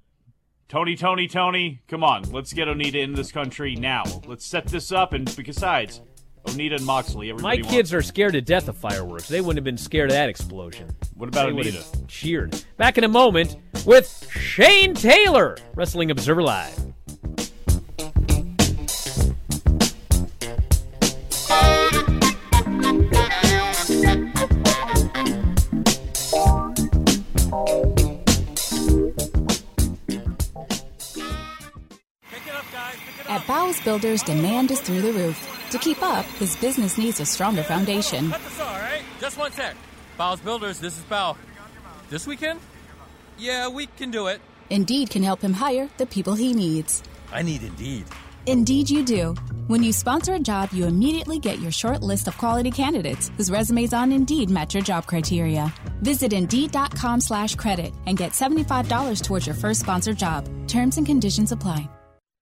[0.70, 2.22] Tony, Tony, Tony, come on.
[2.30, 4.04] Let's get Onita in this country now.
[4.24, 5.14] Let's set this up.
[5.14, 6.00] And besides,
[6.44, 9.26] Onita and Moxley, My everybody kids are scared to death of fireworks.
[9.26, 10.88] They wouldn't have been scared of that explosion.
[11.16, 12.06] What about they Onita?
[12.06, 12.62] cheered.
[12.76, 16.78] Back in a moment with Shane Taylor, Wrestling Observer Live.
[33.30, 35.38] At Bowles Builders, demand is through the roof.
[35.70, 38.28] To keep up, his business needs a stronger foundation.
[38.28, 39.02] Cut the saw, all right?
[39.20, 39.76] Just one sec.
[40.16, 41.36] Bow's Builders, this is Bow.
[42.08, 42.58] This weekend?
[43.38, 44.40] Yeah, we can do it.
[44.68, 47.04] Indeed can help him hire the people he needs.
[47.32, 48.06] I need Indeed.
[48.46, 49.36] Indeed, you do.
[49.68, 53.48] When you sponsor a job, you immediately get your short list of quality candidates whose
[53.48, 55.72] resumes on Indeed match your job criteria.
[56.02, 60.48] Visit Indeed.com slash credit and get $75 towards your first sponsored job.
[60.66, 61.88] Terms and conditions apply.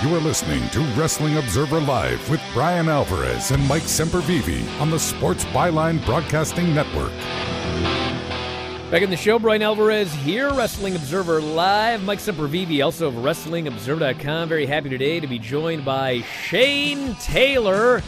[0.00, 4.98] You are listening to Wrestling Observer Live with Bryan Alvarez and Mike Sempervive on the
[4.98, 7.10] Sports Byline Broadcasting Network.
[8.92, 12.04] Back in the show, Bryan Alvarez here, Wrestling Observer Live.
[12.04, 14.48] Mike Sempervive, also of WrestlingObserver.com.
[14.48, 18.00] Very happy today to be joined by Shane Taylor.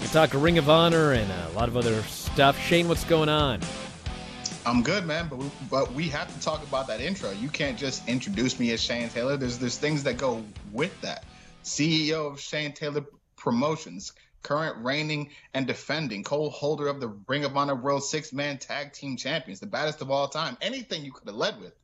[0.00, 2.56] We talk Ring of Honor and a lot of other stuff.
[2.60, 3.58] Shane, what's going on?
[4.66, 7.30] I'm good, man, but we, but we have to talk about that intro.
[7.32, 9.36] You can't just introduce me as Shane Taylor.
[9.36, 10.42] There's there's things that go
[10.72, 11.24] with that.
[11.64, 13.04] CEO of Shane Taylor
[13.36, 14.12] Promotions,
[14.42, 19.16] current reigning and defending co-holder of the Ring of Honor World Six Man Tag Team
[19.16, 20.56] Champions, the baddest of all time.
[20.62, 21.74] Anything you could have led with.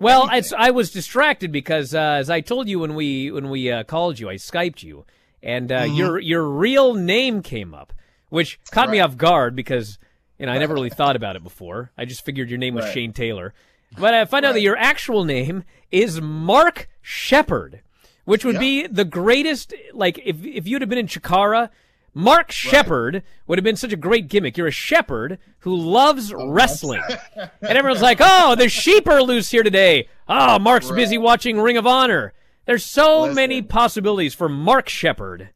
[0.00, 3.70] Well, I, I was distracted because, uh, as I told you when we when we
[3.70, 5.04] uh, called you, I skyped you,
[5.42, 5.96] and uh, Mhm.
[5.96, 7.92] your your real name came up,
[8.30, 9.98] which caught me off guard because
[10.40, 11.92] you know I never really thought about it before.
[11.96, 12.94] I just figured your name was Right.
[12.94, 13.54] Shane Taylor,
[13.98, 15.62] but I find out that your actual name
[15.92, 17.80] is Mark Shepard,
[18.24, 19.74] which would be the greatest.
[19.92, 21.70] Like if if you'd have been in Chikara.
[22.12, 24.58] Mark Shepard would have been such a great gimmick.
[24.58, 27.02] You're a shepherd who loves wrestling.
[27.36, 30.08] and everyone's like, oh, the sheep are loose here today.
[30.28, 32.32] Oh, Mark's busy watching Ring of Honor.
[32.66, 35.50] There's so many possibilities for Mark Shepard.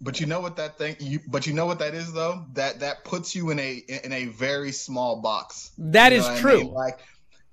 [0.00, 0.96] But you know what that thing?
[0.98, 2.44] You, but you know what that is though.
[2.54, 5.70] That that puts you in a in a very small box.
[5.78, 6.64] That That is is true.
[6.64, 6.98] Like,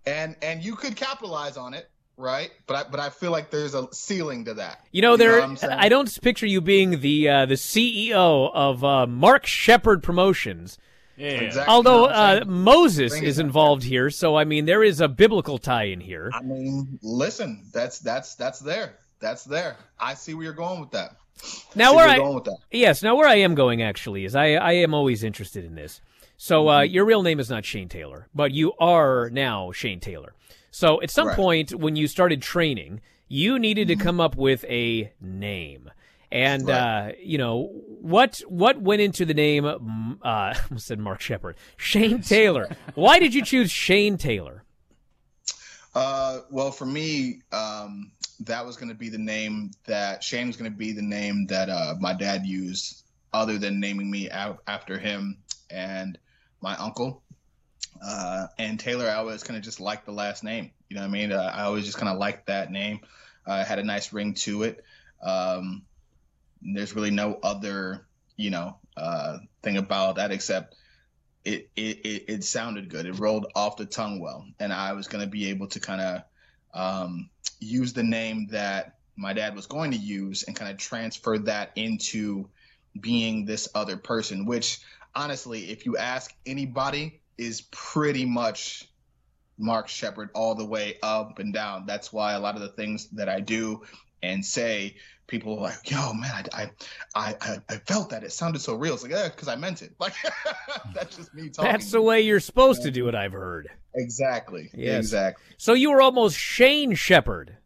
[0.05, 2.51] and and you could capitalize on it, right?
[2.65, 4.85] But I but I feel like there's a ceiling to that.
[4.91, 5.33] You know, there.
[5.33, 5.73] what I'm saying?
[5.73, 10.79] I don't picture you being the uh, the CEO of uh, Mark Shepard Promotions.
[11.15, 11.27] Yeah.
[11.27, 11.71] Exactly.
[11.71, 12.51] Although what I'm uh, saying?
[12.51, 13.45] Moses Bring it is up.
[13.45, 16.31] involved here, so I mean there is a biblical tie in here.
[16.33, 18.95] I mean, listen, that's that's that's there.
[19.19, 19.77] That's there.
[19.99, 21.15] I see where you're going with that.
[21.75, 22.57] Now where I going with that.
[22.71, 26.01] yes, now where I am going actually is I I am always interested in this.
[26.37, 26.93] So uh, Mm-hmm.
[26.93, 30.33] your real name is not Shane Taylor, but you are now Shane Taylor.
[30.71, 31.35] So at some Right.
[31.35, 33.99] point when you started training, you needed Mm-hmm.
[33.99, 35.89] to come up with a name.
[36.31, 37.69] And uh, you know
[38.01, 38.41] what?
[38.47, 39.65] What went into the name?
[39.65, 42.75] Uh, I said Mark Shepard, Shane Taylor.
[42.95, 44.62] Why did you choose Shane Taylor?
[45.95, 50.57] Uh, well, for me, um, that was going to be the name that Shane was
[50.57, 54.97] going to be the name that uh, my dad used, other than naming me after
[54.97, 55.37] him
[55.69, 56.17] and
[56.61, 57.21] my uncle.
[58.03, 60.71] Uh, and Taylor, I always kind of just liked the last name.
[60.89, 61.31] You know what I mean?
[61.31, 62.99] Uh, I always just kind of liked that name.
[63.47, 64.83] Uh, it had a nice ring to it.
[65.21, 65.83] Um,
[66.61, 70.75] there's really no other, you know, uh, thing about that except
[71.45, 73.05] it, it it it sounded good.
[73.05, 76.01] It rolled off the tongue well, and I was going to be able to kind
[76.01, 76.23] of
[76.73, 77.29] um,
[77.59, 81.71] use the name that my dad was going to use and kind of transfer that
[81.75, 82.49] into
[82.99, 84.45] being this other person.
[84.45, 84.79] Which
[85.13, 88.87] honestly, if you ask anybody, is pretty much
[89.57, 91.85] Mark Shepard all the way up and down.
[91.85, 93.83] That's why a lot of the things that I do
[94.21, 94.95] and say,
[95.27, 96.69] people were like, "Yo, man, I
[97.15, 98.23] I I, I felt that.
[98.23, 99.93] It sounded so real." It's like, yeah, because I meant it.
[99.99, 100.13] Like
[100.93, 101.71] that's just me talking.
[101.71, 103.15] That's the way you're supposed to do it.
[103.15, 103.69] I've heard.
[103.95, 104.69] Exactly.
[104.73, 104.99] Yes.
[104.99, 105.43] Exactly.
[105.57, 107.57] So you were almost Shane Shepard.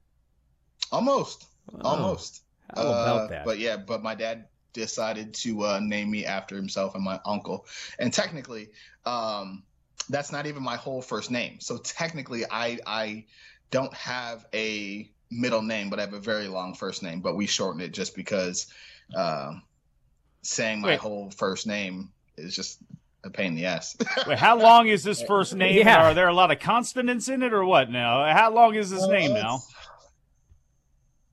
[0.91, 1.45] Almost.
[1.81, 2.43] Almost.
[2.75, 3.45] How about Uh, that?
[3.45, 7.65] But yeah, but my dad decided to uh, name me after himself and my uncle.
[7.99, 8.69] And technically,
[9.05, 9.63] um,
[10.09, 11.59] that's not even my whole first name.
[11.59, 13.25] So technically, I I
[13.71, 17.21] don't have a middle name, but I have a very long first name.
[17.21, 18.67] But we shorten it just because
[19.15, 19.63] um,
[20.41, 20.99] saying my Wait.
[20.99, 22.79] whole first name is just
[23.23, 23.97] a pain in the ass.
[24.27, 25.77] Wait, how long is this first name?
[25.77, 26.03] Yeah.
[26.03, 27.89] Are there a lot of consonants in it, or what?
[27.89, 29.59] Now, how long is this name now?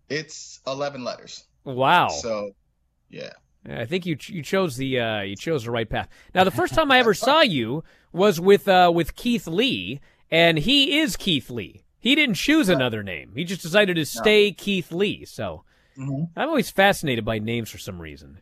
[0.08, 1.44] It's eleven letters.
[1.64, 2.08] Wow.
[2.08, 2.50] So,
[3.08, 3.30] yeah.
[3.66, 6.08] I think you you chose the uh, you chose the right path.
[6.34, 7.82] Now, the first time I ever saw you
[8.12, 11.83] was with uh, with Keith Lee, and he is Keith Lee.
[12.04, 13.32] He didn't choose another name.
[13.34, 15.24] He just decided to stay Keith Lee.
[15.24, 15.64] So
[15.98, 16.28] Mhm.
[16.36, 18.40] I'm always fascinated by names for some reason.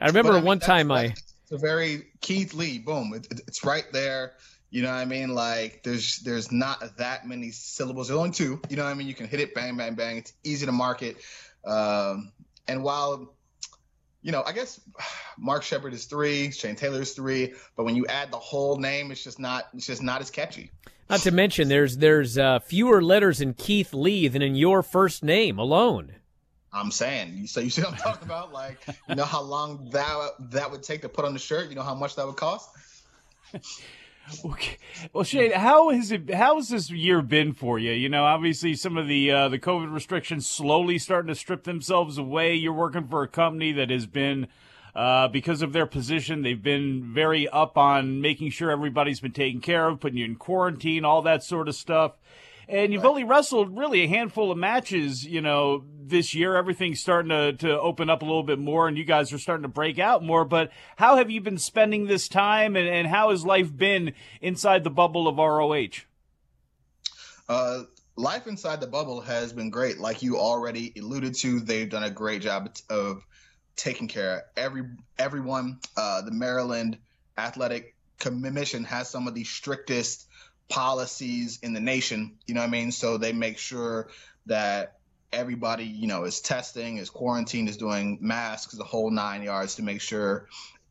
[0.00, 1.04] I remember But I mean, one time I
[1.42, 2.78] It's a very Keith Lee.
[2.78, 3.12] Boom.
[3.14, 4.32] It, it- it's right there.
[4.70, 5.34] You know what I mean?
[5.34, 8.08] Like there's there's not that many syllables.
[8.08, 8.60] There's only two.
[8.70, 9.06] You know what I mean?
[9.06, 10.16] You can hit it, bang, bang, bang.
[10.16, 11.18] It's easy to market.
[11.66, 12.32] Um,
[12.66, 13.34] and while
[14.24, 14.80] you know, I guess
[15.38, 19.12] Mark Shepard is three, Shane Taylor is three, but when you add the whole name,
[19.12, 20.70] it's just not it's just not as catchy.
[21.08, 25.22] not to mention there's there's uh, fewer letters in Keith Lee than in your first
[25.22, 26.16] name alone.
[26.72, 27.36] I'm saying.
[27.36, 28.52] You- So you see what I'm talking about?
[28.52, 31.68] Like, you know how long that that would take to put on the shirt?
[31.68, 32.68] You know how much that would cost?
[34.44, 34.78] Okay.
[35.12, 36.32] Well, Shane, how has it?
[36.32, 37.92] How has this year been for you?
[37.92, 42.16] You know, obviously some of the uh, the COVID restrictions slowly starting to strip themselves
[42.16, 42.54] away.
[42.54, 44.48] You're working for a company that has been,
[44.94, 49.60] uh, because of their position, they've been very up on making sure everybody's been taken
[49.60, 52.12] care of, putting you in quarantine, all that sort of stuff
[52.68, 56.56] and you've only wrestled really a handful of matches, you know, this year.
[56.56, 59.62] Everything's starting to, to open up a little bit more, and you guys are starting
[59.62, 60.44] to break out more.
[60.44, 64.84] But how have you been spending this time, and, and how has life been inside
[64.84, 66.04] the bubble of ROH?
[67.48, 67.84] Uh,
[68.16, 69.98] life inside the bubble has been great.
[69.98, 73.24] Like you already alluded to, they've done a great job of
[73.76, 74.84] taking care of every
[75.18, 75.80] everyone.
[75.96, 76.98] Uh, the Maryland
[77.36, 80.28] Athletic Commission has some of the strictest
[80.68, 82.38] policies in the nation.
[82.46, 82.92] You know what I mean?
[82.92, 84.08] So they make sure
[84.46, 84.98] that
[85.32, 89.82] everybody, you know, is testing, is quarantined, is doing masks, the whole nine yards to
[89.82, 90.48] make sure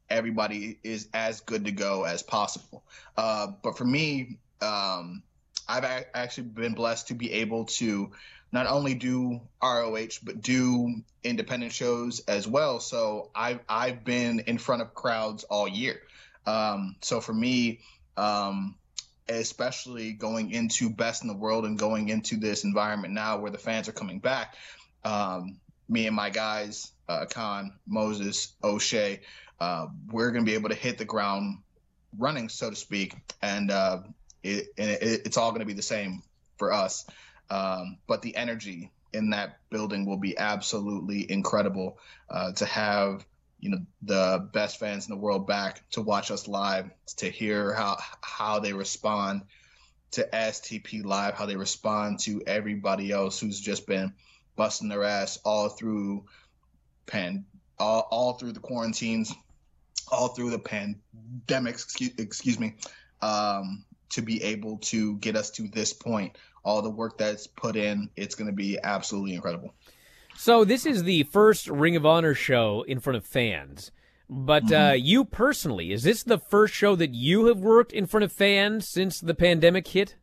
[0.09, 2.83] everybody is as good to go as possible.
[3.17, 5.23] Uh, but for me, um,
[5.67, 8.11] I've a- actually been blessed to be able to
[8.51, 12.79] not only do ROH but do independent shows as well.
[12.79, 16.01] So I've I've been in front of crowds all year.
[16.45, 17.79] Um, so for me,
[18.17, 18.75] um,
[19.29, 23.57] especially going into best in the world and going into this environment now where the
[23.57, 24.55] fans are coming back.
[25.03, 25.59] Um,
[25.89, 29.21] me and my guys, uh, Kaun, Moses, O'Shay,
[29.59, 31.59] uh, we're going to be able to hit the ground
[32.17, 33.99] running, so to speak, and, uh,
[34.43, 36.21] it, it, it's all going to be the same
[36.57, 37.05] for us.
[37.49, 41.97] Um, but the energy in that building will be absolutely incredible
[42.29, 43.25] uh, to have
[43.63, 47.73] you know the best fans in the world back to watch us live to hear
[47.73, 49.41] how how they respond
[50.11, 54.13] to STP live how they respond to everybody else who's just been
[54.57, 56.25] busting their ass all through
[57.05, 57.45] pan
[57.79, 59.33] all, all through the quarantines
[60.11, 62.75] all through the pandemics excuse, excuse me
[63.21, 66.37] um, to be able to get us to this point.
[66.65, 69.73] All the work that's put in it's going to be absolutely incredible
[70.35, 73.91] so this is the first Ring of Honor show in front of fans.
[74.29, 75.05] But uh, Mm-hmm.
[75.05, 78.87] you personally, is this the first show that you have worked in front of fans
[78.87, 80.15] since the pandemic hit?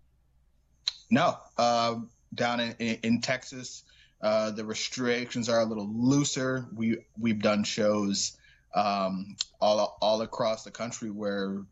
[1.11, 1.97] No, uh,
[2.35, 3.85] down in, in, in Texas,
[4.23, 6.67] uh, the restrictions are a little looser.
[6.75, 8.37] We we've done shows
[8.75, 11.63] um, all all across the country where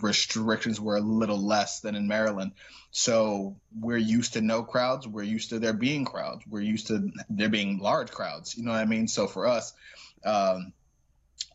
[0.00, 2.52] restrictions were a little less than in Maryland.
[2.90, 5.06] So we're used to no crowds.
[5.06, 6.44] We're used to there being crowds.
[6.48, 8.56] We're used to there being large crowds.
[8.56, 9.08] You know what I mean?
[9.08, 9.74] So for us,
[10.24, 10.72] um,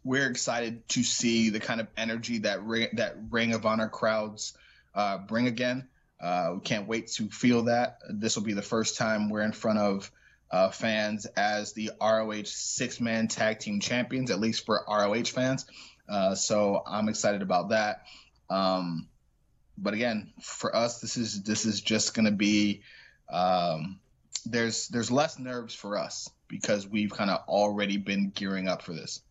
[0.04, 4.54] we're excited to see the kind of energy that ring, that Ring of Honor crowds
[4.94, 5.88] uh, bring again.
[6.20, 7.98] Uh, we can't wait to feel that.
[8.10, 10.12] This will be the first time we're in front of
[10.52, 15.66] uh, fans as the ROH six man tag team champions, at least for ROH fans.
[16.08, 18.04] Uh, so I'm excited about that.
[18.52, 19.08] Um,
[19.78, 22.82] but again, for us, this is this is just going to be
[23.30, 24.00] um,
[24.46, 28.94] there's there's less nerves for us because we've kind of already been gearing up for
[28.94, 29.22] this.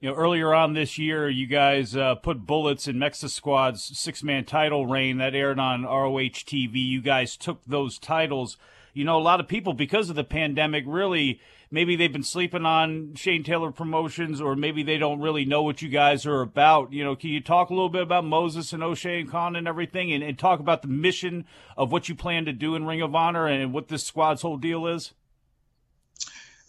[0.00, 4.44] You know, earlier on this year, you guys uh, put bullets in MexiSquad's six man
[4.44, 6.74] title reign that aired on ROH TV.
[6.74, 8.56] You guys took those titles.
[8.94, 11.40] You know, a lot of people, because of the pandemic, really
[11.76, 15.82] maybe they've been sleeping on Shane Taylor promotions, or maybe they don't really know what
[15.82, 16.90] you guys are about.
[16.90, 19.68] You know, can you talk a little bit about Moses and O'Shay and Kaun and
[19.68, 21.44] everything, and, and talk about the mission
[21.76, 24.56] of what you plan to do in Ring of Honor and what this squad's whole
[24.56, 25.12] deal is?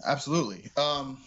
[0.06, 0.70] Absolutely.
[0.76, 1.20] Um,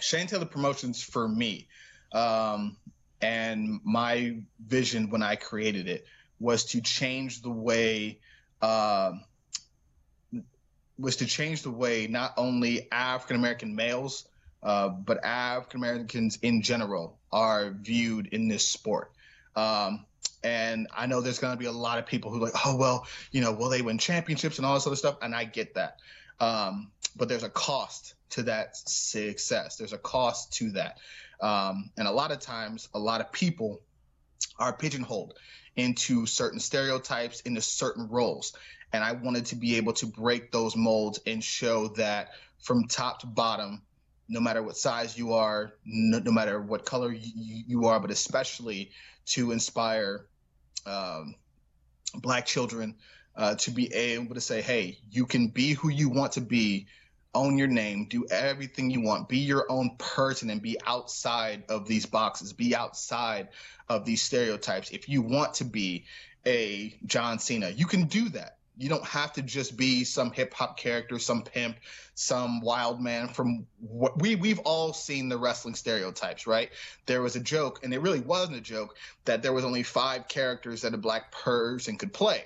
[0.00, 1.68] Shane Taylor Promotions for me,
[2.12, 2.76] um,
[3.22, 6.06] and my vision when I created it
[6.40, 8.18] was to change the way,
[8.60, 9.22] um
[10.98, 14.26] was to change the way not only African American males,
[14.62, 19.12] uh, but African Americans in general are viewed in this sport.
[19.54, 20.04] Um,
[20.42, 23.06] and I know there's going to be a lot of people who like, oh well,
[23.30, 25.18] you know, will they win championships and all this other stuff?
[25.22, 25.98] And I get that.
[26.40, 29.76] Um, but there's a cost to that success.
[29.76, 30.98] There's a cost to that.
[31.40, 33.80] Um, and a lot of times, a lot of people
[34.58, 35.34] are pigeonholed
[35.76, 38.54] into certain stereotypes, into certain roles.
[38.96, 42.30] And I wanted to be able to break those molds and show that
[42.60, 43.82] from top to bottom,
[44.26, 48.10] no matter what size you are, no, no matter what color you, you are, but
[48.10, 48.90] especially
[49.26, 50.24] to inspire
[50.86, 51.34] um,
[52.14, 52.94] black children
[53.36, 56.86] uh, to be able to say, hey, you can be who you want to be,
[57.34, 61.86] own your name, do everything you want, be your own person, and be outside of
[61.86, 63.48] these boxes, be outside
[63.90, 64.90] of these stereotypes.
[64.90, 66.06] If you want to be
[66.46, 68.56] a John Cena, you can do that.
[68.76, 71.76] You don't have to just be some hip hop character, some pimp,
[72.14, 76.70] some wild man from what we we've all seen the wrestling stereotypes, right?
[77.06, 80.28] There was a joke, and it really wasn't a joke, that there was only five
[80.28, 82.44] characters that a black person could play,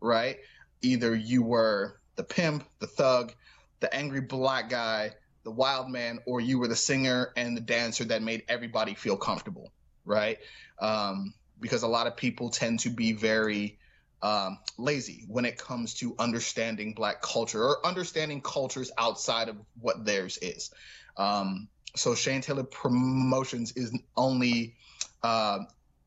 [0.00, 0.38] right?
[0.82, 3.32] Either you were the pimp, the thug,
[3.80, 5.12] the angry black guy,
[5.44, 9.16] the wild man, or you were the singer and the dancer that made everybody feel
[9.16, 9.70] comfortable,
[10.04, 10.38] right?
[10.80, 13.78] Um, because a lot of people tend to be very
[14.22, 20.04] um, lazy when it comes to understanding black culture or understanding cultures outside of what
[20.04, 20.70] theirs is.
[21.16, 24.76] Um, so Shane Taylor Promotions is only
[25.22, 25.60] uh,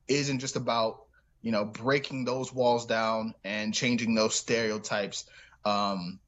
[0.07, 1.03] isn't just about
[1.41, 5.25] you know breaking those walls down and changing those stereotypes,
[5.65, 6.19] um,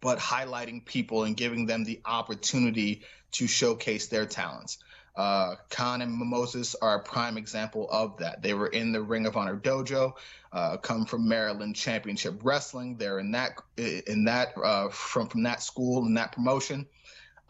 [0.00, 4.78] but highlighting people and giving them the opportunity to showcase their talents.
[5.16, 8.42] Uh, Kaun and Mimosas are a prime example of that.
[8.42, 10.14] They were in the Ring of Honor dojo,
[10.52, 12.96] uh, come from Maryland Championship Wrestling.
[12.96, 16.86] They're in that in that uh, from from that school and that promotion.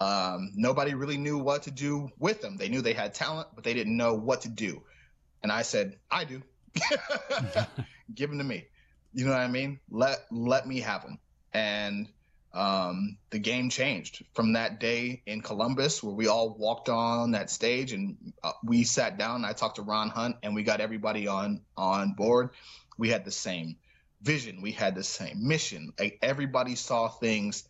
[0.01, 2.57] Um, nobody really knew what to do with them.
[2.57, 4.83] They knew they had talent, but they didn't know what to do.
[5.43, 6.43] And I said, I do.
[8.15, 8.67] Give them to me.
[9.13, 9.79] You know what I mean?
[9.91, 11.19] Let let me have them.
[11.53, 12.09] And
[12.55, 17.51] um, the game changed from that day in Columbus, where we all walked on that
[17.51, 19.45] stage and uh, we sat down.
[19.45, 22.51] I talked to Ron Hunt, and we got everybody on on board.
[22.97, 23.77] We had the same
[24.23, 25.93] vision, we had the same mission.
[25.99, 27.69] Like everybody saw things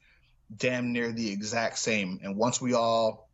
[0.54, 2.20] damn near the exact same.
[2.22, 3.28] And once we all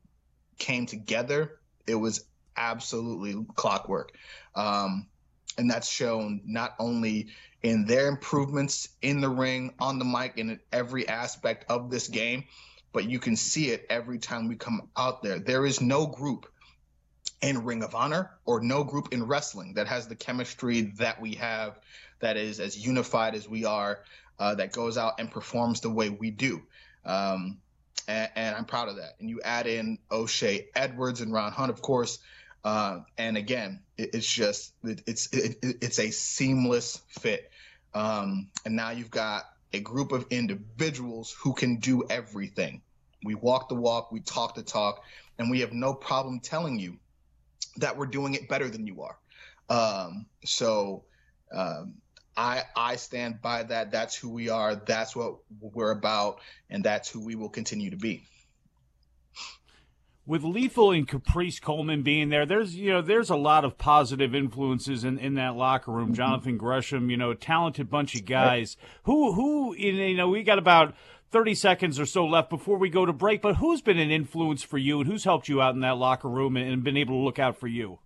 [0.58, 2.24] came together, it was
[2.56, 4.12] absolutely clockwork.
[4.54, 5.08] Um,
[5.58, 7.28] and that's shown not only
[7.62, 12.08] in their improvements in the ring, on the mic, and in every aspect of this
[12.08, 12.44] game.
[12.92, 15.38] But you can see it every time we come out there.
[15.38, 16.46] There is no group
[17.40, 21.34] in Ring of Honor or no group in wrestling that has the chemistry that we
[21.34, 21.78] have,
[22.20, 24.00] that is as unified as we are,
[24.38, 26.62] uh, that goes out and performs the way we do.
[27.04, 27.58] Um,
[28.08, 29.14] and, and, I'm proud of that.
[29.20, 32.18] And you add in O'Shay Edwards and Ron Hunt, of course.
[32.64, 37.50] Uh, and again, it, it's just it, it's it, it's a seamless fit.
[37.94, 42.82] Um, and now you've got a group of individuals who can do everything.
[43.24, 45.02] We walk the walk, we talk the talk,
[45.38, 46.98] and we have no problem telling you
[47.76, 49.16] that we're doing it better than you are.
[49.68, 51.04] Um, so
[51.52, 51.94] um,
[52.36, 53.90] I I stand by that.
[53.90, 54.74] That's who we are.
[54.74, 58.26] That's what we're about, and that's who we will continue to be
[60.30, 64.32] with Lethal and Caprice Coleman being there, there's you know there's a lot of positive
[64.32, 66.06] influences in, in that locker room.
[66.06, 66.14] Mm-hmm.
[66.14, 68.76] Jonathan Gresham, you know, talented bunch of guys.
[69.02, 70.94] Who who you know we got about
[71.32, 73.42] thirty seconds or so left before we go to break.
[73.42, 76.28] But who's been an influence for you, and who's helped you out in that locker
[76.28, 77.98] room and, and been able to look out for you?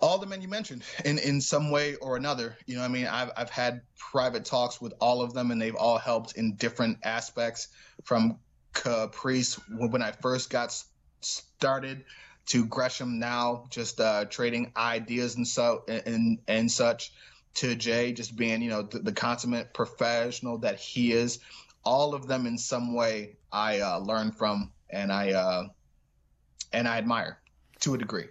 [0.00, 3.04] all the men you mentioned in in some way or another you know i mean
[3.08, 6.96] i've i've had private talks with all of them and they've all helped in different
[7.02, 7.66] aspects
[8.04, 8.38] from
[8.72, 10.76] Caprice when I first got
[11.20, 12.04] started
[12.46, 17.12] to Gresham now, just uh, trading ideas and so and and such.
[17.54, 21.40] To Jay, just being you know the, the consummate professional that he is.
[21.82, 25.68] All of them in some way I uh, learn from and I uh,
[26.72, 27.38] and I admire
[27.80, 28.26] to a degree.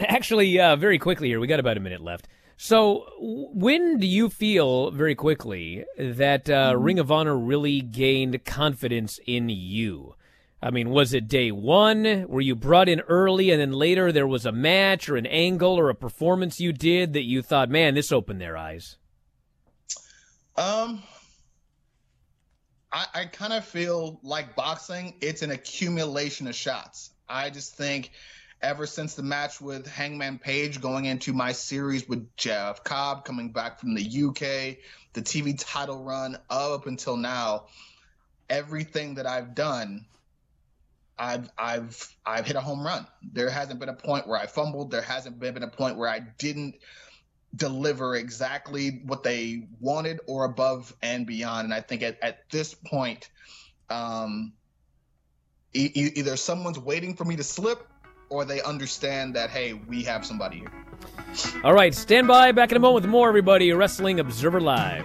[0.00, 2.28] Actually, uh, very quickly here, we got about a minute left.
[2.60, 6.82] So, when do you feel very quickly that uh, mm-hmm.
[6.82, 10.16] Ring of Honor really gained confidence in you?
[10.60, 12.26] I mean, was it day one?
[12.26, 15.78] Were you brought in early and then later there was a match or an angle
[15.78, 18.96] or a performance you did that you thought, man, this opened their eyes?
[20.56, 21.04] Um,
[22.90, 27.10] I, I kind of feel like boxing, it's an accumulation of shots.
[27.28, 28.10] I just think
[28.60, 33.52] ever since the match with Hangman Page, going into my series with Jeff Cobb, coming
[33.52, 34.78] back from the UK,
[35.12, 37.66] the TV title run up until now,
[38.50, 40.06] everything that I've done,
[41.18, 43.06] I've I've I've hit a home run.
[43.32, 44.90] There hasn't been a point where I fumbled.
[44.90, 46.76] There hasn't been, a point where I didn't
[47.56, 51.64] deliver exactly what they wanted or above and beyond.
[51.64, 53.30] And I think at, at this point,
[53.90, 54.52] um,
[55.72, 57.88] e- either someone's waiting for me to slip
[58.30, 60.72] or they understand that hey, we have somebody here.
[61.64, 62.52] All right, stand by.
[62.52, 63.28] Back in a moment with more.
[63.28, 65.04] Everybody, Wrestling Observer Live.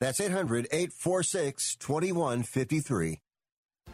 [0.00, 3.20] That's 800 846 2153.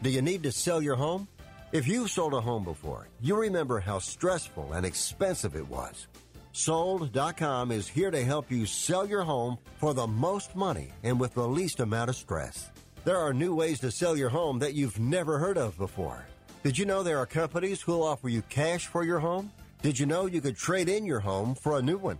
[0.03, 1.27] Do you need to sell your home?
[1.71, 6.07] If you've sold a home before, you remember how stressful and expensive it was.
[6.51, 11.33] Sold.com is here to help you sell your home for the most money and with
[11.33, 12.69] the least amount of stress.
[13.03, 16.25] There are new ways to sell your home that you've never heard of before.
[16.63, 19.51] Did you know there are companies who'll offer you cash for your home?
[19.81, 22.19] Did you know you could trade in your home for a new one?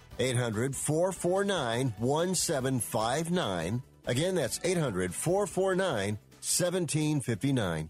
[0.21, 3.81] 800 449 1759.
[4.05, 7.89] Again, that's 800 449 1759.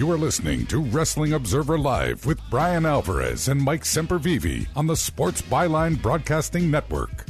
[0.00, 4.96] You are listening to Wrestling Observer Live with Bryan Alvarez and Mike Sempervive on the
[4.96, 7.26] Sports Byline Broadcasting Network.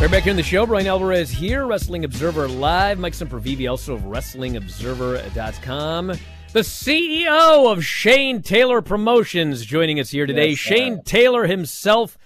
[0.00, 0.66] We're back here in the show.
[0.66, 2.98] Bryan Alvarez here, Wrestling Observer Live.
[2.98, 6.18] Mike Sempervive, also of WrestlingObserver.com.
[6.54, 10.50] The CEO of Shane Taylor Promotions joining us here today.
[10.50, 12.16] Yes, Shane Taylor himself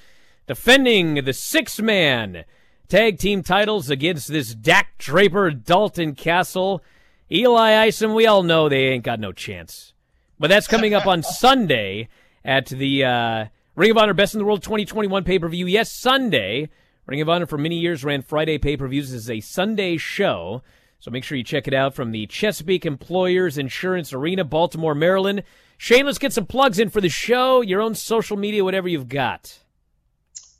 [0.46, 2.44] defending the six man
[2.88, 6.84] tag team titles against this Dak Draper, Dalton Castle.
[7.32, 9.94] Eli Isom, we all know they ain't got no chance.
[10.38, 12.10] But that's coming up on Sunday
[12.44, 15.64] at the uh, Ring of Honor Best in the World 2021 pay per view.
[15.64, 16.68] Yes, Sunday.
[17.06, 20.62] Ring of Honor for many years ran Friday pay per views as a Sunday show.
[21.00, 25.44] So make sure you check it out from the Chesapeake Employers Insurance Arena, Baltimore, Maryland.
[25.76, 29.08] Shane, let's get some plugs in for the show, your own social media, whatever you've
[29.08, 29.60] got.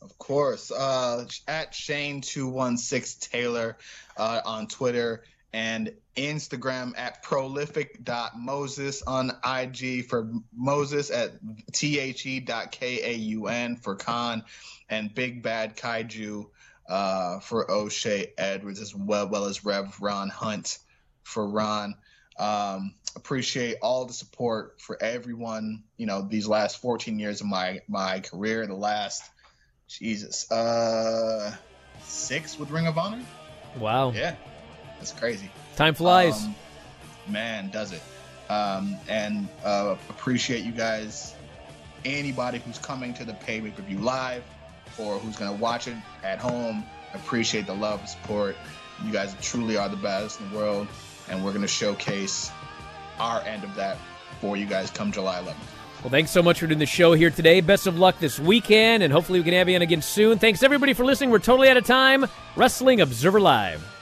[0.01, 0.71] Of course.
[0.71, 3.79] Uh, at Shane216 Taylor
[4.17, 11.33] uh, on Twitter and Instagram at prolific.moses on IG for Moses at
[11.73, 14.45] the.kaun for Kaun
[14.89, 16.47] and Big Bad Kaiju
[16.89, 20.79] uh, for O'Shay Edwards as well, well as Rev Ron Hunt
[21.23, 21.95] for Ron.
[22.39, 25.83] Um, appreciate all the support for everyone.
[25.97, 29.23] You know, these last 14 years of my my career, the last
[29.89, 31.55] Jesus, uh,
[32.05, 33.23] six with Ring of Honor.
[33.79, 34.13] Wow.
[34.13, 34.35] Yeah,
[34.99, 35.51] that's crazy.
[35.77, 36.45] Time flies.
[36.45, 36.55] Um,
[37.29, 38.03] man, does it.
[38.49, 41.35] Um, and uh, appreciate you guys.
[42.05, 44.45] Anybody who's coming to the pay per view live
[44.99, 46.85] or who's going to watch it at home,
[47.15, 48.57] appreciate the love and support.
[49.05, 50.89] You guys truly are the best in the world,
[51.29, 52.51] and we're going to showcase
[53.19, 53.97] our end of that
[54.41, 55.55] for you guys come July 11th.
[56.03, 57.61] Well, thanks so much for doing the show here today.
[57.61, 60.39] Best of luck this weekend, and hopefully we can have you on again soon.
[60.39, 61.31] Thanks everybody for listening.
[61.31, 62.27] We're totally out of time.
[62.55, 63.98] Wrestling Observer Live.